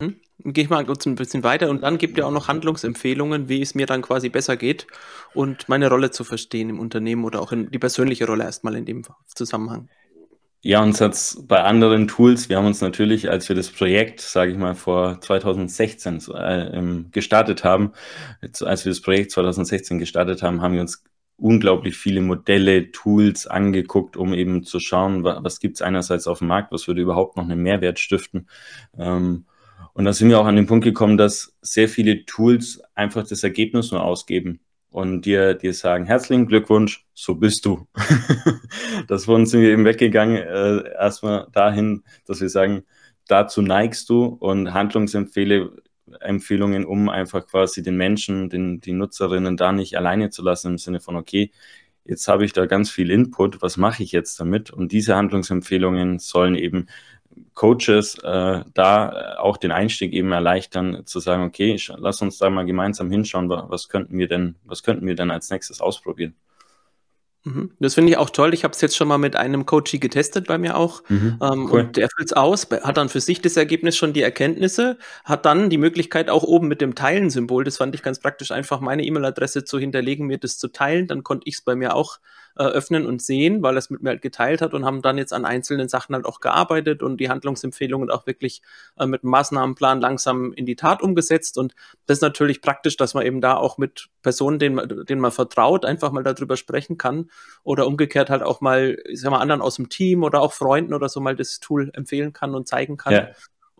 Mhm. 0.00 0.16
Gehe 0.42 0.64
ich 0.64 0.70
mal 0.70 0.86
kurz 0.86 1.04
ein 1.06 1.16
bisschen 1.16 1.42
weiter 1.44 1.68
und 1.68 1.82
dann 1.82 1.98
gibt 1.98 2.16
ihr 2.16 2.26
auch 2.26 2.30
noch 2.30 2.48
Handlungsempfehlungen, 2.48 3.48
wie 3.48 3.60
es 3.60 3.74
mir 3.74 3.86
dann 3.86 4.00
quasi 4.00 4.30
besser 4.30 4.56
geht 4.56 4.86
und 5.34 5.68
meine 5.68 5.88
Rolle 5.88 6.10
zu 6.10 6.24
verstehen 6.24 6.70
im 6.70 6.80
Unternehmen 6.80 7.24
oder 7.24 7.42
auch 7.42 7.52
in 7.52 7.70
die 7.70 7.78
persönliche 7.78 8.26
Rolle 8.26 8.44
erstmal 8.44 8.74
in 8.76 8.86
dem 8.86 9.04
Zusammenhang. 9.26 9.88
Ja, 10.62 10.82
uns 10.82 11.00
hat's 11.00 11.42
bei 11.46 11.62
anderen 11.62 12.06
Tools, 12.06 12.50
wir 12.50 12.58
haben 12.58 12.66
uns 12.66 12.82
natürlich, 12.82 13.30
als 13.30 13.48
wir 13.48 13.56
das 13.56 13.70
Projekt, 13.70 14.20
sage 14.20 14.52
ich 14.52 14.58
mal, 14.58 14.74
vor 14.74 15.18
2016 15.20 16.22
äh, 16.34 17.04
gestartet 17.10 17.64
haben, 17.64 17.92
als 18.42 18.84
wir 18.84 18.92
das 18.92 19.00
Projekt 19.00 19.30
2016 19.30 19.98
gestartet 19.98 20.42
haben, 20.42 20.60
haben 20.60 20.74
wir 20.74 20.82
uns 20.82 21.02
unglaublich 21.40 21.96
viele 21.96 22.20
Modelle, 22.20 22.92
Tools 22.92 23.46
angeguckt, 23.46 24.16
um 24.16 24.34
eben 24.34 24.62
zu 24.62 24.80
schauen, 24.80 25.24
was, 25.24 25.42
was 25.42 25.60
gibt's 25.60 25.82
einerseits 25.82 26.26
auf 26.26 26.38
dem 26.38 26.48
Markt, 26.48 26.72
was 26.72 26.86
würde 26.86 27.00
überhaupt 27.00 27.36
noch 27.36 27.44
einen 27.44 27.62
Mehrwert 27.62 27.98
stiften. 27.98 28.48
Ähm, 28.98 29.46
und 29.94 30.04
da 30.04 30.12
sind 30.12 30.28
wir 30.28 30.40
auch 30.40 30.46
an 30.46 30.56
den 30.56 30.66
Punkt 30.66 30.84
gekommen, 30.84 31.16
dass 31.16 31.56
sehr 31.62 31.88
viele 31.88 32.24
Tools 32.24 32.82
einfach 32.94 33.26
das 33.26 33.42
Ergebnis 33.42 33.92
nur 33.92 34.02
ausgeben 34.02 34.60
und 34.90 35.22
dir, 35.22 35.54
dir 35.54 35.72
sagen, 35.72 36.04
herzlichen 36.04 36.46
Glückwunsch, 36.46 37.06
so 37.14 37.36
bist 37.36 37.64
du. 37.64 37.86
das 39.08 39.24
von 39.24 39.46
sind 39.46 39.62
wir 39.62 39.70
eben 39.70 39.84
weggegangen, 39.84 40.36
äh, 40.36 40.92
erstmal 40.94 41.46
dahin, 41.52 42.02
dass 42.26 42.40
wir 42.40 42.48
sagen, 42.48 42.84
dazu 43.26 43.62
neigst 43.62 44.10
du 44.10 44.24
und 44.24 44.74
Handlungsempfehlungen, 44.74 46.84
um 46.84 47.08
einfach 47.08 47.46
quasi 47.46 47.82
den 47.82 47.96
Menschen, 47.96 48.50
den, 48.50 48.80
die 48.80 48.92
Nutzerinnen 48.92 49.56
da 49.56 49.72
nicht 49.72 49.96
alleine 49.96 50.30
zu 50.30 50.42
lassen, 50.42 50.72
im 50.72 50.78
Sinne 50.78 51.00
von, 51.00 51.16
okay, 51.16 51.52
jetzt 52.04 52.26
habe 52.26 52.44
ich 52.44 52.52
da 52.52 52.66
ganz 52.66 52.90
viel 52.90 53.10
Input, 53.10 53.62
was 53.62 53.76
mache 53.76 54.02
ich 54.02 54.12
jetzt 54.12 54.40
damit? 54.40 54.70
Und 54.70 54.90
diese 54.90 55.14
Handlungsempfehlungen 55.14 56.18
sollen 56.18 56.56
eben 56.56 56.88
Coaches 57.54 58.18
äh, 58.22 58.64
da 58.74 59.36
auch 59.38 59.56
den 59.56 59.72
Einstieg 59.72 60.12
eben 60.12 60.32
erleichtern, 60.32 61.02
zu 61.06 61.20
sagen, 61.20 61.44
okay, 61.44 61.78
lass 61.96 62.22
uns 62.22 62.38
da 62.38 62.50
mal 62.50 62.64
gemeinsam 62.64 63.10
hinschauen, 63.10 63.48
was 63.48 63.88
könnten 63.88 64.18
wir 64.18 64.28
denn, 64.28 64.56
was 64.64 64.82
könnten 64.82 65.06
wir 65.06 65.14
denn 65.14 65.30
als 65.30 65.50
nächstes 65.50 65.80
ausprobieren. 65.80 66.34
Mhm. 67.44 67.70
Das 67.78 67.94
finde 67.94 68.12
ich 68.12 68.18
auch 68.18 68.30
toll. 68.30 68.52
Ich 68.52 68.64
habe 68.64 68.72
es 68.72 68.80
jetzt 68.80 68.96
schon 68.96 69.08
mal 69.08 69.18
mit 69.18 69.34
einem 69.34 69.64
Coachie 69.64 69.98
getestet 69.98 70.46
bei 70.46 70.58
mir 70.58 70.76
auch. 70.76 71.02
Mhm, 71.08 71.38
ähm, 71.40 71.68
cool. 71.70 71.80
Und 71.80 71.96
der 71.96 72.08
füllt 72.14 72.30
es 72.30 72.32
aus, 72.34 72.68
hat 72.70 72.96
dann 72.96 73.08
für 73.08 73.20
sich 73.20 73.40
das 73.40 73.56
Ergebnis 73.56 73.96
schon 73.96 74.12
die 74.12 74.22
Erkenntnisse, 74.22 74.98
hat 75.24 75.46
dann 75.46 75.70
die 75.70 75.78
Möglichkeit 75.78 76.28
auch 76.28 76.42
oben 76.42 76.68
mit 76.68 76.80
dem 76.80 76.94
Teilen-Symbol, 76.94 77.64
das 77.64 77.78
fand 77.78 77.94
ich 77.94 78.02
ganz 78.02 78.20
praktisch, 78.20 78.50
einfach 78.50 78.80
meine 78.80 79.04
E-Mail-Adresse 79.04 79.64
zu 79.64 79.78
hinterlegen, 79.78 80.26
mir 80.26 80.38
das 80.38 80.58
zu 80.58 80.68
teilen. 80.68 81.06
Dann 81.06 81.24
konnte 81.24 81.48
ich 81.48 81.54
es 81.54 81.62
bei 81.62 81.74
mir 81.74 81.94
auch 81.94 82.18
äh, 82.56 82.64
öffnen 82.64 83.06
und 83.06 83.22
sehen, 83.22 83.62
weil 83.62 83.74
er 83.74 83.78
es 83.78 83.90
mit 83.90 84.02
mir 84.02 84.10
halt 84.10 84.22
geteilt 84.22 84.60
hat 84.62 84.74
und 84.74 84.84
haben 84.84 85.02
dann 85.02 85.18
jetzt 85.18 85.32
an 85.32 85.44
einzelnen 85.44 85.88
Sachen 85.88 86.14
halt 86.14 86.24
auch 86.24 86.40
gearbeitet 86.40 87.02
und 87.02 87.18
die 87.18 87.28
Handlungsempfehlungen 87.28 88.10
auch 88.10 88.26
wirklich 88.26 88.62
äh, 88.98 89.06
mit 89.06 89.24
Maßnahmenplan 89.24 90.00
langsam 90.00 90.52
in 90.52 90.66
die 90.66 90.76
Tat 90.76 91.02
umgesetzt. 91.02 91.58
Und 91.58 91.74
das 92.06 92.18
ist 92.18 92.22
natürlich 92.22 92.60
praktisch, 92.60 92.96
dass 92.96 93.14
man 93.14 93.24
eben 93.24 93.40
da 93.40 93.56
auch 93.56 93.78
mit 93.78 94.08
Personen, 94.22 94.58
denen 94.58 94.74
man, 94.76 95.06
denen 95.06 95.20
man 95.20 95.32
vertraut, 95.32 95.84
einfach 95.84 96.12
mal 96.12 96.22
darüber 96.22 96.56
sprechen 96.56 96.98
kann 96.98 97.30
oder 97.62 97.86
umgekehrt 97.86 98.30
halt 98.30 98.42
auch 98.42 98.60
mal, 98.60 98.98
ich 99.06 99.20
sag 99.20 99.30
mal, 99.30 99.38
anderen 99.38 99.62
aus 99.62 99.76
dem 99.76 99.88
Team 99.88 100.22
oder 100.22 100.40
auch 100.40 100.52
Freunden 100.52 100.94
oder 100.94 101.08
so 101.08 101.20
mal 101.20 101.36
das 101.36 101.60
Tool 101.60 101.90
empfehlen 101.94 102.32
kann 102.32 102.54
und 102.54 102.68
zeigen 102.68 102.96
kann. 102.96 103.12
Ja. 103.12 103.28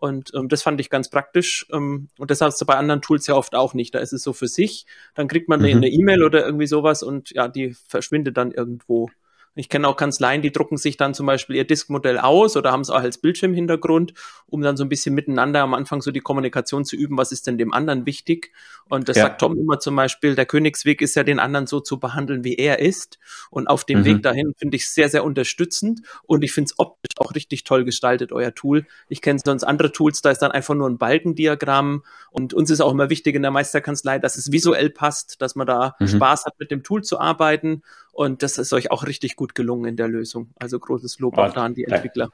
Und 0.01 0.31
ähm, 0.33 0.49
das 0.49 0.63
fand 0.63 0.81
ich 0.81 0.89
ganz 0.89 1.09
praktisch. 1.11 1.67
Ähm, 1.71 2.09
und 2.17 2.31
das 2.31 2.41
hast 2.41 2.59
du 2.59 2.65
bei 2.65 2.73
anderen 2.73 3.03
Tools 3.03 3.27
ja 3.27 3.35
oft 3.35 3.53
auch 3.53 3.75
nicht. 3.75 3.93
Da 3.93 3.99
ist 3.99 4.13
es 4.13 4.23
so 4.23 4.33
für 4.33 4.47
sich. 4.47 4.87
Dann 5.13 5.27
kriegt 5.27 5.47
man 5.47 5.59
mhm. 5.59 5.67
eine 5.67 5.89
E-Mail 5.89 6.23
oder 6.23 6.43
irgendwie 6.43 6.65
sowas 6.65 7.03
und 7.03 7.29
ja, 7.29 7.47
die 7.47 7.75
verschwindet 7.87 8.35
dann 8.35 8.51
irgendwo. 8.51 9.11
Ich 9.53 9.67
kenne 9.67 9.87
auch 9.87 9.97
Kanzleien, 9.97 10.41
die 10.41 10.51
drucken 10.51 10.77
sich 10.77 10.95
dann 10.95 11.13
zum 11.13 11.25
Beispiel 11.25 11.57
ihr 11.57 11.65
Diskmodell 11.65 12.17
aus 12.17 12.55
oder 12.55 12.71
haben 12.71 12.81
es 12.81 12.89
auch 12.89 13.01
als 13.01 13.17
Bildschirmhintergrund, 13.17 14.13
um 14.47 14.61
dann 14.61 14.77
so 14.77 14.85
ein 14.85 14.89
bisschen 14.89 15.13
miteinander 15.13 15.61
am 15.61 15.73
Anfang 15.73 16.01
so 16.01 16.11
die 16.11 16.21
Kommunikation 16.21 16.85
zu 16.85 16.95
üben, 16.95 17.17
was 17.17 17.33
ist 17.33 17.47
denn 17.47 17.57
dem 17.57 17.73
anderen 17.73 18.05
wichtig. 18.05 18.53
Und 18.87 19.09
das 19.09 19.17
ja. 19.17 19.23
sagt 19.23 19.41
Tom 19.41 19.57
immer 19.57 19.79
zum 19.79 19.95
Beispiel, 19.95 20.35
der 20.35 20.45
Königsweg 20.45 21.01
ist 21.01 21.15
ja 21.15 21.23
den 21.23 21.39
anderen 21.39 21.67
so 21.67 21.81
zu 21.81 21.99
behandeln, 21.99 22.45
wie 22.45 22.55
er 22.55 22.79
ist. 22.79 23.19
Und 23.49 23.67
auf 23.67 23.83
dem 23.83 23.99
mhm. 23.99 24.05
Weg 24.05 24.23
dahin 24.23 24.53
finde 24.57 24.77
ich 24.77 24.89
sehr, 24.89 25.09
sehr 25.09 25.25
unterstützend 25.25 26.01
und 26.23 26.43
ich 26.43 26.53
finde 26.53 26.69
es 26.71 26.79
optisch 26.79 27.15
auch 27.17 27.35
richtig 27.35 27.65
toll 27.65 27.83
gestaltet, 27.83 28.31
euer 28.31 28.53
Tool. 28.53 28.85
Ich 29.09 29.21
kenne 29.21 29.39
sonst 29.43 29.65
andere 29.65 29.91
Tools, 29.91 30.21
da 30.21 30.31
ist 30.31 30.41
dann 30.41 30.51
einfach 30.51 30.75
nur 30.75 30.89
ein 30.89 30.97
Balkendiagramm 30.97 32.03
und 32.31 32.53
uns 32.53 32.69
ist 32.69 32.79
auch 32.79 32.91
immer 32.91 33.09
wichtig 33.09 33.35
in 33.35 33.41
der 33.41 33.51
Meisterkanzlei, 33.51 34.17
dass 34.19 34.37
es 34.37 34.51
visuell 34.53 34.89
passt, 34.89 35.41
dass 35.41 35.55
man 35.55 35.67
da 35.67 35.95
mhm. 35.99 36.07
Spaß 36.07 36.45
hat, 36.45 36.57
mit 36.57 36.71
dem 36.71 36.83
Tool 36.83 37.03
zu 37.03 37.19
arbeiten 37.19 37.83
und 38.11 38.43
das 38.43 38.57
ist 38.57 38.73
euch 38.73 38.91
auch 38.91 39.05
richtig 39.05 39.35
gut 39.35 39.55
gelungen 39.55 39.85
in 39.85 39.95
der 39.95 40.07
Lösung. 40.07 40.49
Also 40.55 40.79
großes 40.79 41.19
Lob 41.19 41.37
auch 41.37 41.53
da 41.53 41.65
an 41.65 41.75
die 41.75 41.85
Entwickler. 41.85 42.29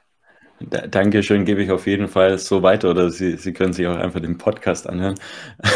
Dankeschön, 0.60 1.44
gebe 1.44 1.62
ich 1.62 1.70
auf 1.70 1.86
jeden 1.86 2.08
Fall 2.08 2.36
so 2.38 2.62
weiter 2.62 2.90
oder 2.90 3.10
Sie, 3.10 3.36
Sie 3.36 3.52
können 3.52 3.72
sich 3.72 3.86
auch 3.86 3.96
einfach 3.96 4.20
den 4.20 4.38
Podcast 4.38 4.88
anhören. 4.88 5.14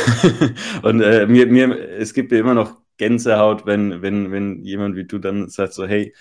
und 0.83 1.01
äh, 1.01 1.27
mir, 1.27 1.47
mir, 1.47 1.79
es 1.99 2.13
gibt 2.15 2.33
ja 2.33 2.39
immer 2.39 2.55
noch 2.55 2.82
Gänsehaut, 3.03 3.67
wenn, 3.67 4.01
wenn, 4.01 4.31
wenn 4.31 4.63
jemand 4.63 4.95
wie 4.95 5.03
du 5.03 5.19
dann 5.19 5.49
sagt, 5.49 5.73
so, 5.73 5.85
hey, 5.85 6.15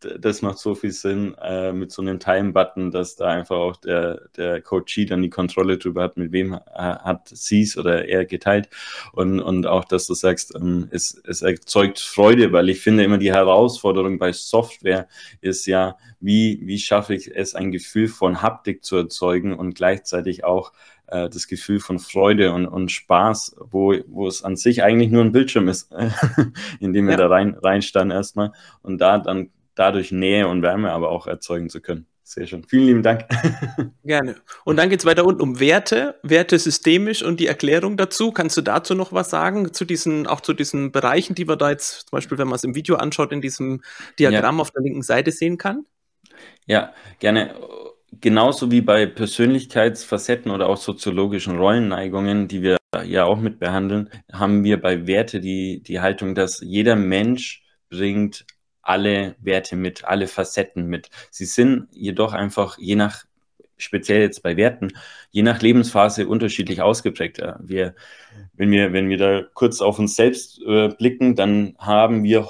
das 0.00 0.42
macht 0.42 0.58
so 0.58 0.74
viel 0.74 0.90
Sinn 0.90 1.36
äh, 1.40 1.72
mit 1.72 1.92
so 1.92 2.02
einem 2.02 2.18
Time-Button, 2.18 2.90
dass 2.90 3.14
da 3.14 3.26
einfach 3.28 3.54
auch 3.54 3.76
der, 3.76 4.20
der 4.36 4.60
Coachee 4.60 5.04
dann 5.04 5.22
die 5.22 5.30
Kontrolle 5.30 5.78
drüber 5.78 6.02
hat, 6.02 6.16
mit 6.16 6.32
wem 6.32 6.56
hat 6.56 7.28
sie 7.28 7.62
es 7.62 7.78
oder 7.78 8.08
er 8.08 8.24
geteilt. 8.24 8.68
Und, 9.12 9.38
und 9.38 9.68
auch, 9.68 9.84
dass 9.84 10.08
du 10.08 10.14
sagst, 10.14 10.56
ähm, 10.56 10.88
es, 10.90 11.22
es 11.24 11.42
erzeugt 11.42 12.00
Freude, 12.00 12.50
weil 12.50 12.68
ich 12.68 12.80
finde 12.80 13.04
immer 13.04 13.18
die 13.18 13.32
Herausforderung 13.32 14.18
bei 14.18 14.32
Software 14.32 15.06
ist 15.40 15.66
ja, 15.66 15.96
wie, 16.18 16.58
wie 16.64 16.80
schaffe 16.80 17.14
ich 17.14 17.30
es, 17.32 17.54
ein 17.54 17.70
Gefühl 17.70 18.08
von 18.08 18.42
Haptik 18.42 18.84
zu 18.84 18.96
erzeugen 18.96 19.54
und 19.54 19.76
gleichzeitig 19.76 20.42
auch 20.42 20.72
äh, 21.06 21.28
das 21.28 21.46
Gefühl 21.48 21.80
von 21.80 21.98
Freude 21.98 22.52
und, 22.52 22.66
und 22.66 22.90
Spaß, 22.90 23.56
wo, 23.58 23.94
wo 24.08 24.26
es 24.26 24.42
an 24.42 24.56
sich 24.56 24.82
eigentlich 24.82 25.10
nur 25.10 25.22
ein 25.22 25.32
Bildschirm 25.32 25.68
ist, 25.68 25.92
in 26.80 26.92
dem 26.92 27.06
wir 27.06 27.12
ja. 27.12 27.18
da 27.18 27.26
rein, 27.28 27.54
reinstanden 27.54 28.16
erstmal 28.16 28.52
und 28.82 28.98
da 28.98 29.18
dann 29.18 29.50
dadurch 29.74 30.12
Nähe 30.12 30.48
und 30.48 30.62
Wärme 30.62 30.92
aber 30.92 31.10
auch 31.10 31.26
erzeugen 31.26 31.68
zu 31.68 31.80
können. 31.80 32.06
Sehr 32.26 32.46
schön. 32.46 32.64
Vielen 32.64 32.86
lieben 32.86 33.02
Dank. 33.02 33.26
Gerne. 34.04 34.36
Und 34.64 34.76
dann 34.76 34.88
geht 34.88 35.00
es 35.00 35.04
weiter 35.04 35.26
unten 35.26 35.42
um 35.42 35.60
Werte, 35.60 36.18
Werte 36.22 36.58
systemisch 36.58 37.22
und 37.22 37.38
die 37.38 37.46
Erklärung 37.46 37.98
dazu. 37.98 38.32
Kannst 38.32 38.56
du 38.56 38.62
dazu 38.62 38.94
noch 38.94 39.12
was 39.12 39.28
sagen, 39.28 39.74
zu 39.74 39.84
diesen, 39.84 40.26
auch 40.26 40.40
zu 40.40 40.54
diesen 40.54 40.90
Bereichen, 40.90 41.34
die 41.34 41.46
wir 41.46 41.56
da 41.56 41.70
jetzt, 41.70 42.08
zum 42.08 42.16
Beispiel, 42.16 42.38
wenn 42.38 42.48
man 42.48 42.56
es 42.56 42.64
im 42.64 42.74
Video 42.74 42.96
anschaut, 42.96 43.30
in 43.30 43.42
diesem 43.42 43.82
Diagramm 44.18 44.56
ja. 44.56 44.62
auf 44.62 44.70
der 44.70 44.82
linken 44.82 45.02
Seite 45.02 45.32
sehen 45.32 45.58
kann? 45.58 45.84
Ja, 46.66 46.94
gerne 47.18 47.54
genauso 48.20 48.70
wie 48.70 48.80
bei 48.80 49.06
Persönlichkeitsfacetten 49.06 50.50
oder 50.50 50.68
auch 50.68 50.76
soziologischen 50.76 51.58
Rollenneigungen, 51.58 52.48
die 52.48 52.62
wir 52.62 52.76
ja 53.04 53.24
auch 53.24 53.38
mit 53.38 53.58
behandeln, 53.58 54.10
haben 54.32 54.64
wir 54.64 54.80
bei 54.80 55.06
Werte 55.06 55.40
die, 55.40 55.82
die 55.82 56.00
Haltung, 56.00 56.34
dass 56.34 56.60
jeder 56.60 56.96
Mensch 56.96 57.62
bringt 57.90 58.46
alle 58.82 59.34
Werte 59.40 59.76
mit, 59.76 60.04
alle 60.04 60.26
Facetten 60.26 60.86
mit. 60.86 61.10
Sie 61.30 61.46
sind 61.46 61.88
jedoch 61.92 62.32
einfach 62.32 62.78
je 62.78 62.96
nach, 62.96 63.24
speziell 63.76 64.20
jetzt 64.20 64.42
bei 64.42 64.56
Werten, 64.56 64.92
je 65.30 65.42
nach 65.42 65.62
Lebensphase 65.62 66.28
unterschiedlich 66.28 66.82
ausgeprägt. 66.82 67.42
Wir, 67.60 67.94
wenn 68.52 68.70
wir, 68.70 68.92
wenn 68.92 69.08
wir 69.08 69.18
da 69.18 69.42
kurz 69.54 69.80
auf 69.80 69.98
uns 69.98 70.16
selbst 70.16 70.60
äh, 70.66 70.88
blicken, 70.88 71.34
dann 71.34 71.74
haben 71.78 72.22
wir 72.22 72.48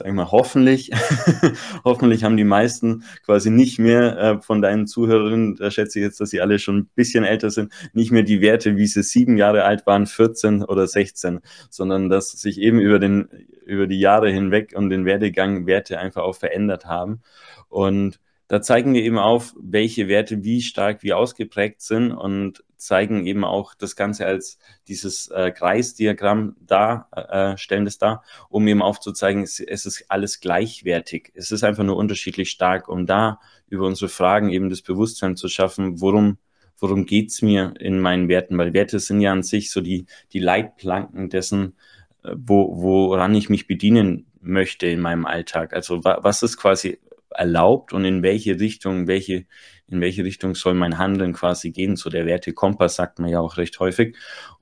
ich 0.00 0.12
mal, 0.12 0.30
hoffentlich, 0.30 0.90
hoffentlich 1.84 2.24
haben 2.24 2.36
die 2.36 2.44
meisten 2.44 3.04
quasi 3.24 3.50
nicht 3.50 3.78
mehr 3.78 4.18
äh, 4.18 4.42
von 4.42 4.62
deinen 4.62 4.86
Zuhörerinnen, 4.86 5.56
da 5.56 5.70
schätze 5.70 5.98
ich 5.98 6.04
jetzt, 6.04 6.20
dass 6.20 6.30
sie 6.30 6.40
alle 6.40 6.58
schon 6.58 6.78
ein 6.78 6.90
bisschen 6.94 7.24
älter 7.24 7.50
sind, 7.50 7.72
nicht 7.92 8.10
mehr 8.10 8.22
die 8.22 8.40
Werte, 8.40 8.76
wie 8.76 8.86
sie 8.86 9.02
sieben 9.02 9.36
Jahre 9.36 9.64
alt 9.64 9.86
waren, 9.86 10.06
14 10.06 10.64
oder 10.64 10.86
16, 10.86 11.40
sondern 11.70 12.08
dass 12.08 12.30
sich 12.32 12.58
eben 12.58 12.80
über 12.80 12.98
den, 12.98 13.28
über 13.66 13.86
die 13.86 14.00
Jahre 14.00 14.30
hinweg 14.30 14.72
und 14.74 14.90
den 14.90 15.04
Werdegang 15.04 15.66
Werte 15.66 15.98
einfach 15.98 16.22
auch 16.22 16.36
verändert 16.36 16.86
haben. 16.86 17.20
Und 17.68 18.18
da 18.48 18.60
zeigen 18.60 18.92
wir 18.92 19.02
eben 19.02 19.18
auf, 19.18 19.54
welche 19.58 20.08
Werte 20.08 20.44
wie 20.44 20.60
stark, 20.60 21.02
wie 21.02 21.14
ausgeprägt 21.14 21.80
sind 21.80 22.12
und 22.12 22.62
zeigen 22.84 23.26
eben 23.26 23.44
auch 23.44 23.74
das 23.74 23.96
Ganze 23.96 24.26
als 24.26 24.58
dieses 24.88 25.28
äh, 25.28 25.50
Kreisdiagramm 25.50 26.56
da, 26.60 27.08
äh, 27.12 27.56
stellen 27.56 27.84
das 27.84 27.98
da, 27.98 28.22
um 28.48 28.66
eben 28.66 28.82
aufzuzeigen, 28.82 29.42
es, 29.42 29.60
es 29.60 29.86
ist 29.86 30.04
alles 30.08 30.40
gleichwertig. 30.40 31.32
Es 31.34 31.50
ist 31.50 31.64
einfach 31.64 31.84
nur 31.84 31.96
unterschiedlich 31.96 32.50
stark, 32.50 32.88
um 32.88 33.06
da 33.06 33.40
über 33.68 33.86
unsere 33.86 34.08
Fragen 34.08 34.50
eben 34.50 34.68
das 34.68 34.82
Bewusstsein 34.82 35.36
zu 35.36 35.48
schaffen, 35.48 36.00
worum 36.00 36.38
worum 36.78 37.06
geht's 37.06 37.42
mir 37.42 37.74
in 37.78 38.00
meinen 38.00 38.28
Werten? 38.28 38.58
Weil 38.58 38.74
Werte 38.74 38.98
sind 38.98 39.20
ja 39.20 39.30
an 39.30 39.44
sich 39.44 39.70
so 39.70 39.80
die, 39.80 40.06
die 40.32 40.40
Leitplanken 40.40 41.30
dessen, 41.30 41.76
äh, 42.24 42.34
wo, 42.36 42.82
woran 42.82 43.34
ich 43.36 43.48
mich 43.48 43.68
bedienen 43.68 44.26
möchte 44.40 44.88
in 44.88 45.00
meinem 45.00 45.24
Alltag. 45.24 45.72
Also 45.72 46.02
was 46.02 46.42
ist 46.42 46.56
quasi 46.56 46.98
erlaubt 47.34 47.92
und 47.92 48.04
in 48.04 48.22
welche 48.22 48.58
Richtung, 48.60 49.06
welche, 49.06 49.46
in 49.88 50.00
welche 50.00 50.24
Richtung 50.24 50.54
soll 50.54 50.74
mein 50.74 50.98
Handeln 50.98 51.32
quasi 51.32 51.70
gehen. 51.70 51.96
So 51.96 52.10
der 52.10 52.26
Wertekompass 52.26 52.96
sagt 52.96 53.18
man 53.18 53.30
ja 53.30 53.40
auch 53.40 53.56
recht 53.56 53.78
häufig. 53.80 54.16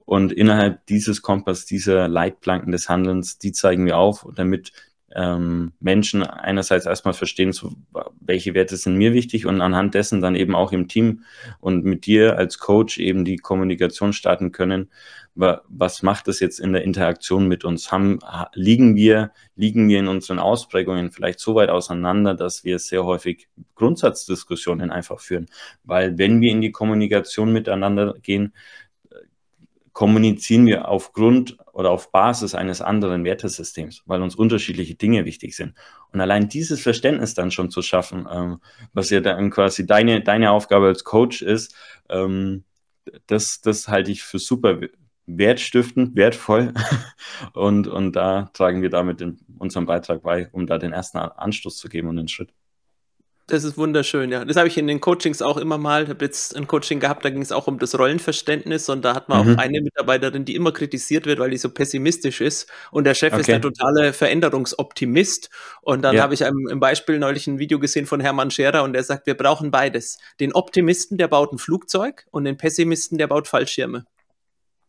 Und 0.04 0.32
innerhalb 0.32 0.86
dieses 0.86 1.22
Kompass, 1.22 1.66
dieser 1.66 2.08
Leitplanken 2.08 2.72
des 2.72 2.88
Handelns, 2.88 3.38
die 3.38 3.52
zeigen 3.52 3.86
wir 3.86 3.96
auf, 3.96 4.26
damit 4.34 4.72
ähm, 5.14 5.72
Menschen 5.80 6.22
einerseits 6.22 6.86
erstmal 6.86 7.14
verstehen, 7.14 7.52
so, 7.52 7.72
welche 8.20 8.54
Werte 8.54 8.76
sind 8.76 8.96
mir 8.96 9.12
wichtig 9.12 9.46
und 9.46 9.60
anhand 9.60 9.94
dessen 9.94 10.20
dann 10.20 10.36
eben 10.36 10.54
auch 10.54 10.72
im 10.72 10.88
Team 10.88 11.24
und 11.60 11.84
mit 11.84 12.06
dir 12.06 12.36
als 12.38 12.58
Coach 12.58 12.98
eben 12.98 13.24
die 13.24 13.36
Kommunikation 13.36 14.12
starten 14.12 14.52
können. 14.52 14.90
Was 15.34 16.02
macht 16.02 16.28
das 16.28 16.40
jetzt 16.40 16.60
in 16.60 16.72
der 16.72 16.82
Interaktion 16.82 17.48
mit 17.48 17.64
uns? 17.64 17.90
Haben, 17.90 18.18
liegen 18.52 18.96
wir, 18.96 19.32
liegen 19.56 19.88
wir 19.88 19.98
in 20.00 20.08
unseren 20.08 20.38
Ausprägungen 20.38 21.10
vielleicht 21.10 21.40
so 21.40 21.54
weit 21.54 21.70
auseinander, 21.70 22.34
dass 22.34 22.64
wir 22.64 22.78
sehr 22.78 23.04
häufig 23.04 23.48
Grundsatzdiskussionen 23.74 24.90
einfach 24.90 25.20
führen? 25.20 25.46
Weil 25.84 26.18
wenn 26.18 26.40
wir 26.40 26.50
in 26.50 26.60
die 26.60 26.72
Kommunikation 26.72 27.52
miteinander 27.52 28.14
gehen, 28.22 28.52
kommunizieren 29.92 30.66
wir 30.66 30.88
aufgrund 30.88 31.56
oder 31.72 31.90
auf 31.90 32.12
Basis 32.12 32.54
eines 32.54 32.80
anderen 32.80 33.24
Wertesystems, 33.24 34.02
weil 34.06 34.22
uns 34.22 34.34
unterschiedliche 34.34 34.94
Dinge 34.94 35.24
wichtig 35.24 35.56
sind. 35.56 35.74
Und 36.12 36.20
allein 36.20 36.48
dieses 36.48 36.80
Verständnis 36.80 37.34
dann 37.34 37.50
schon 37.50 37.70
zu 37.70 37.82
schaffen, 37.82 38.26
ähm, 38.30 38.60
was 38.92 39.10
ja 39.10 39.20
dann 39.20 39.50
quasi 39.50 39.86
deine, 39.86 40.22
deine 40.22 40.50
Aufgabe 40.50 40.86
als 40.86 41.04
Coach 41.04 41.42
ist, 41.42 41.74
ähm, 42.08 42.64
das, 43.26 43.60
das 43.60 43.88
halte 43.88 44.10
ich 44.10 44.22
für 44.22 44.38
super 44.38 44.80
wertstiftend, 45.26 46.16
wertvoll. 46.16 46.74
und, 47.54 47.86
und 47.86 48.14
da 48.16 48.50
tragen 48.52 48.82
wir 48.82 48.90
damit 48.90 49.20
in 49.20 49.38
unserem 49.58 49.86
Beitrag 49.86 50.22
bei, 50.22 50.48
um 50.52 50.66
da 50.66 50.78
den 50.78 50.92
ersten 50.92 51.18
Anstoß 51.18 51.76
zu 51.76 51.88
geben 51.88 52.08
und 52.08 52.16
den 52.16 52.28
Schritt. 52.28 52.52
Das 53.50 53.64
ist 53.64 53.76
wunderschön, 53.76 54.30
ja. 54.30 54.44
Das 54.44 54.56
habe 54.56 54.68
ich 54.68 54.78
in 54.78 54.86
den 54.86 55.00
Coachings 55.00 55.42
auch 55.42 55.56
immer 55.56 55.76
mal. 55.76 56.04
Ich 56.04 56.08
habe 56.08 56.24
jetzt 56.24 56.56
ein 56.56 56.68
Coaching 56.68 57.00
gehabt, 57.00 57.24
da 57.24 57.30
ging 57.30 57.42
es 57.42 57.50
auch 57.50 57.66
um 57.66 57.80
das 57.80 57.98
Rollenverständnis 57.98 58.88
und 58.88 59.04
da 59.04 59.14
hat 59.14 59.28
man 59.28 59.44
mhm. 59.44 59.54
auch 59.54 59.58
eine 59.58 59.80
Mitarbeiterin, 59.80 60.44
die 60.44 60.54
immer 60.54 60.70
kritisiert 60.70 61.26
wird, 61.26 61.40
weil 61.40 61.50
die 61.50 61.56
so 61.56 61.68
pessimistisch 61.68 62.40
ist 62.40 62.70
und 62.92 63.04
der 63.04 63.14
Chef 63.14 63.32
okay. 63.32 63.40
ist 63.40 63.48
der 63.48 63.60
totale 63.60 64.12
Veränderungsoptimist. 64.12 65.50
Und 65.82 66.02
dann 66.02 66.14
ja. 66.14 66.22
habe 66.22 66.34
ich 66.34 66.44
einem, 66.44 66.68
im 66.68 66.78
Beispiel 66.78 67.18
neulich 67.18 67.48
ein 67.48 67.58
Video 67.58 67.80
gesehen 67.80 68.06
von 68.06 68.20
Hermann 68.20 68.52
Scherer 68.52 68.84
und 68.84 68.92
der 68.92 69.02
sagt, 69.02 69.26
wir 69.26 69.34
brauchen 69.34 69.72
beides. 69.72 70.18
Den 70.38 70.52
Optimisten, 70.52 71.18
der 71.18 71.26
baut 71.26 71.52
ein 71.52 71.58
Flugzeug 71.58 72.26
und 72.30 72.44
den 72.44 72.56
Pessimisten, 72.56 73.18
der 73.18 73.26
baut 73.26 73.48
Fallschirme. 73.48 74.04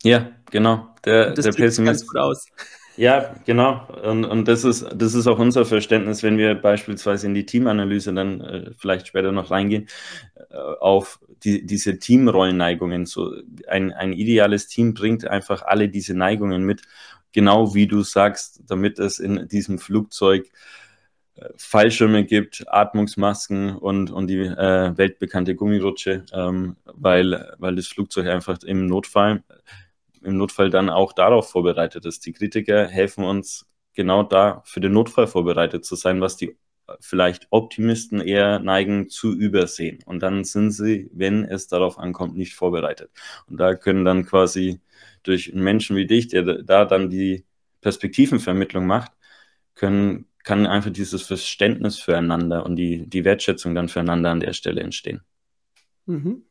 Ja, 0.03 0.31
genau. 0.51 0.93
Der, 1.03 1.31
der 1.31 1.51
Pessimist. 1.51 1.85
Ganz 1.85 2.07
gut 2.07 2.17
aus. 2.17 2.45
Ja, 3.01 3.33
genau. 3.47 3.87
Und, 4.03 4.25
und 4.25 4.47
das, 4.47 4.63
ist, 4.63 4.87
das 4.93 5.15
ist 5.15 5.25
auch 5.25 5.39
unser 5.39 5.65
Verständnis, 5.65 6.21
wenn 6.21 6.37
wir 6.37 6.53
beispielsweise 6.53 7.25
in 7.25 7.33
die 7.33 7.47
Teamanalyse 7.47 8.13
dann 8.13 8.41
äh, 8.41 8.71
vielleicht 8.77 9.07
später 9.07 9.31
noch 9.31 9.49
reingehen, 9.49 9.87
äh, 10.51 10.55
auf 10.55 11.19
die, 11.43 11.65
diese 11.65 11.97
Teamrollenneigungen. 11.97 13.07
So 13.07 13.33
ein, 13.67 13.91
ein 13.91 14.13
ideales 14.13 14.67
Team 14.67 14.93
bringt 14.93 15.25
einfach 15.27 15.63
alle 15.63 15.89
diese 15.89 16.13
Neigungen 16.13 16.63
mit, 16.63 16.83
genau 17.31 17.73
wie 17.73 17.87
du 17.87 18.03
sagst, 18.03 18.61
damit 18.67 18.99
es 18.99 19.17
in 19.17 19.47
diesem 19.47 19.79
Flugzeug 19.79 20.51
äh, 21.37 21.49
Fallschirme 21.57 22.23
gibt, 22.23 22.65
Atmungsmasken 22.67 23.77
und, 23.77 24.11
und 24.11 24.27
die 24.27 24.41
äh, 24.41 24.95
weltbekannte 24.95 25.55
Gummirutsche, 25.55 26.23
ähm, 26.33 26.75
weil, 26.85 27.55
weil 27.57 27.75
das 27.75 27.87
Flugzeug 27.87 28.27
einfach 28.27 28.59
im 28.61 28.85
Notfall 28.85 29.41
im 30.23 30.37
Notfall 30.37 30.69
dann 30.69 30.89
auch 30.89 31.13
darauf 31.13 31.49
vorbereitet 31.49 32.05
ist. 32.05 32.25
Die 32.25 32.33
Kritiker 32.33 32.87
helfen 32.87 33.23
uns 33.23 33.67
genau 33.93 34.23
da 34.23 34.61
für 34.65 34.79
den 34.79 34.93
Notfall 34.93 35.27
vorbereitet 35.27 35.85
zu 35.85 35.95
sein, 35.95 36.21
was 36.21 36.37
die 36.37 36.57
vielleicht 36.99 37.47
Optimisten 37.51 38.19
eher 38.19 38.59
neigen 38.59 39.09
zu 39.09 39.33
übersehen. 39.33 39.99
Und 40.05 40.21
dann 40.21 40.43
sind 40.43 40.71
sie, 40.71 41.09
wenn 41.13 41.45
es 41.45 41.67
darauf 41.67 41.97
ankommt, 41.97 42.35
nicht 42.35 42.53
vorbereitet. 42.53 43.11
Und 43.47 43.57
da 43.57 43.75
können 43.75 44.05
dann 44.05 44.25
quasi 44.25 44.81
durch 45.23 45.53
einen 45.53 45.63
Menschen 45.63 45.95
wie 45.95 46.07
dich, 46.07 46.27
der 46.27 46.43
da 46.43 46.85
dann 46.85 47.09
die 47.09 47.45
Perspektivenvermittlung 47.81 48.85
macht, 48.85 49.11
können, 49.75 50.25
kann 50.43 50.65
einfach 50.65 50.91
dieses 50.91 51.21
Verständnis 51.21 51.99
füreinander 51.99 52.65
und 52.65 52.75
die, 52.75 53.07
die 53.07 53.23
Wertschätzung 53.23 53.75
dann 53.75 53.89
füreinander 53.89 54.31
an 54.31 54.39
der 54.39 54.53
Stelle 54.53 54.81
entstehen. 54.81 55.21
Mhm. 56.05 56.43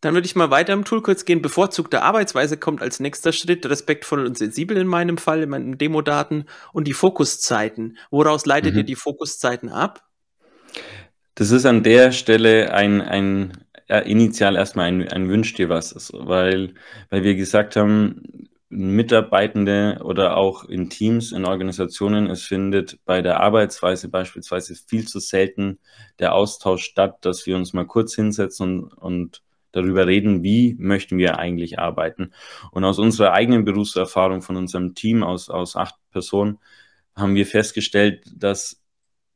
Dann 0.00 0.14
würde 0.14 0.26
ich 0.26 0.36
mal 0.36 0.50
weiter 0.50 0.72
im 0.72 0.84
Tool 0.84 1.02
kurz 1.02 1.24
gehen. 1.24 1.42
Bevorzugte 1.42 2.02
Arbeitsweise 2.02 2.56
kommt 2.56 2.80
als 2.80 3.00
nächster 3.00 3.32
Schritt, 3.32 3.66
respektvoll 3.66 4.24
und 4.24 4.38
sensibel 4.38 4.76
in 4.76 4.86
meinem 4.86 5.18
Fall, 5.18 5.42
in 5.42 5.50
meinen 5.50 5.78
Demodaten 5.78 6.46
und 6.72 6.86
die 6.86 6.94
Fokuszeiten. 6.94 7.98
Woraus 8.10 8.46
leitet 8.46 8.72
mhm. 8.72 8.78
ihr 8.78 8.84
die 8.84 8.96
Fokuszeiten 8.96 9.68
ab? 9.68 10.04
Das 11.34 11.50
ist 11.50 11.66
an 11.66 11.82
der 11.82 12.12
Stelle 12.12 12.72
ein, 12.72 13.00
ein 13.00 13.52
ja, 13.88 13.98
initial 13.98 14.56
erstmal 14.56 14.86
ein, 14.86 15.08
ein 15.08 15.28
Wünsch 15.28 15.54
dir 15.54 15.68
was, 15.68 15.92
ist, 15.92 16.12
weil, 16.14 16.74
weil 17.10 17.22
wir 17.22 17.34
gesagt 17.34 17.76
haben, 17.76 18.48
Mitarbeitende 18.72 19.98
oder 20.04 20.36
auch 20.36 20.64
in 20.64 20.90
Teams, 20.90 21.32
in 21.32 21.44
Organisationen, 21.44 22.30
es 22.30 22.42
findet 22.42 23.04
bei 23.04 23.20
der 23.20 23.40
Arbeitsweise 23.40 24.08
beispielsweise 24.08 24.76
viel 24.76 25.08
zu 25.08 25.18
selten 25.18 25.80
der 26.20 26.34
Austausch 26.34 26.84
statt, 26.84 27.18
dass 27.22 27.46
wir 27.46 27.56
uns 27.56 27.72
mal 27.72 27.86
kurz 27.86 28.14
hinsetzen 28.14 28.84
und, 28.84 28.92
und 28.92 29.42
darüber 29.72 30.06
reden, 30.06 30.42
wie 30.42 30.74
möchten 30.78 31.18
wir 31.18 31.38
eigentlich 31.38 31.78
arbeiten. 31.78 32.32
Und 32.72 32.84
aus 32.84 32.98
unserer 32.98 33.32
eigenen 33.32 33.64
Berufserfahrung 33.64 34.42
von 34.42 34.56
unserem 34.56 34.94
Team 34.94 35.22
aus, 35.22 35.48
aus 35.48 35.76
acht 35.76 35.94
Personen 36.10 36.58
haben 37.14 37.34
wir 37.34 37.46
festgestellt, 37.46 38.24
dass 38.34 38.82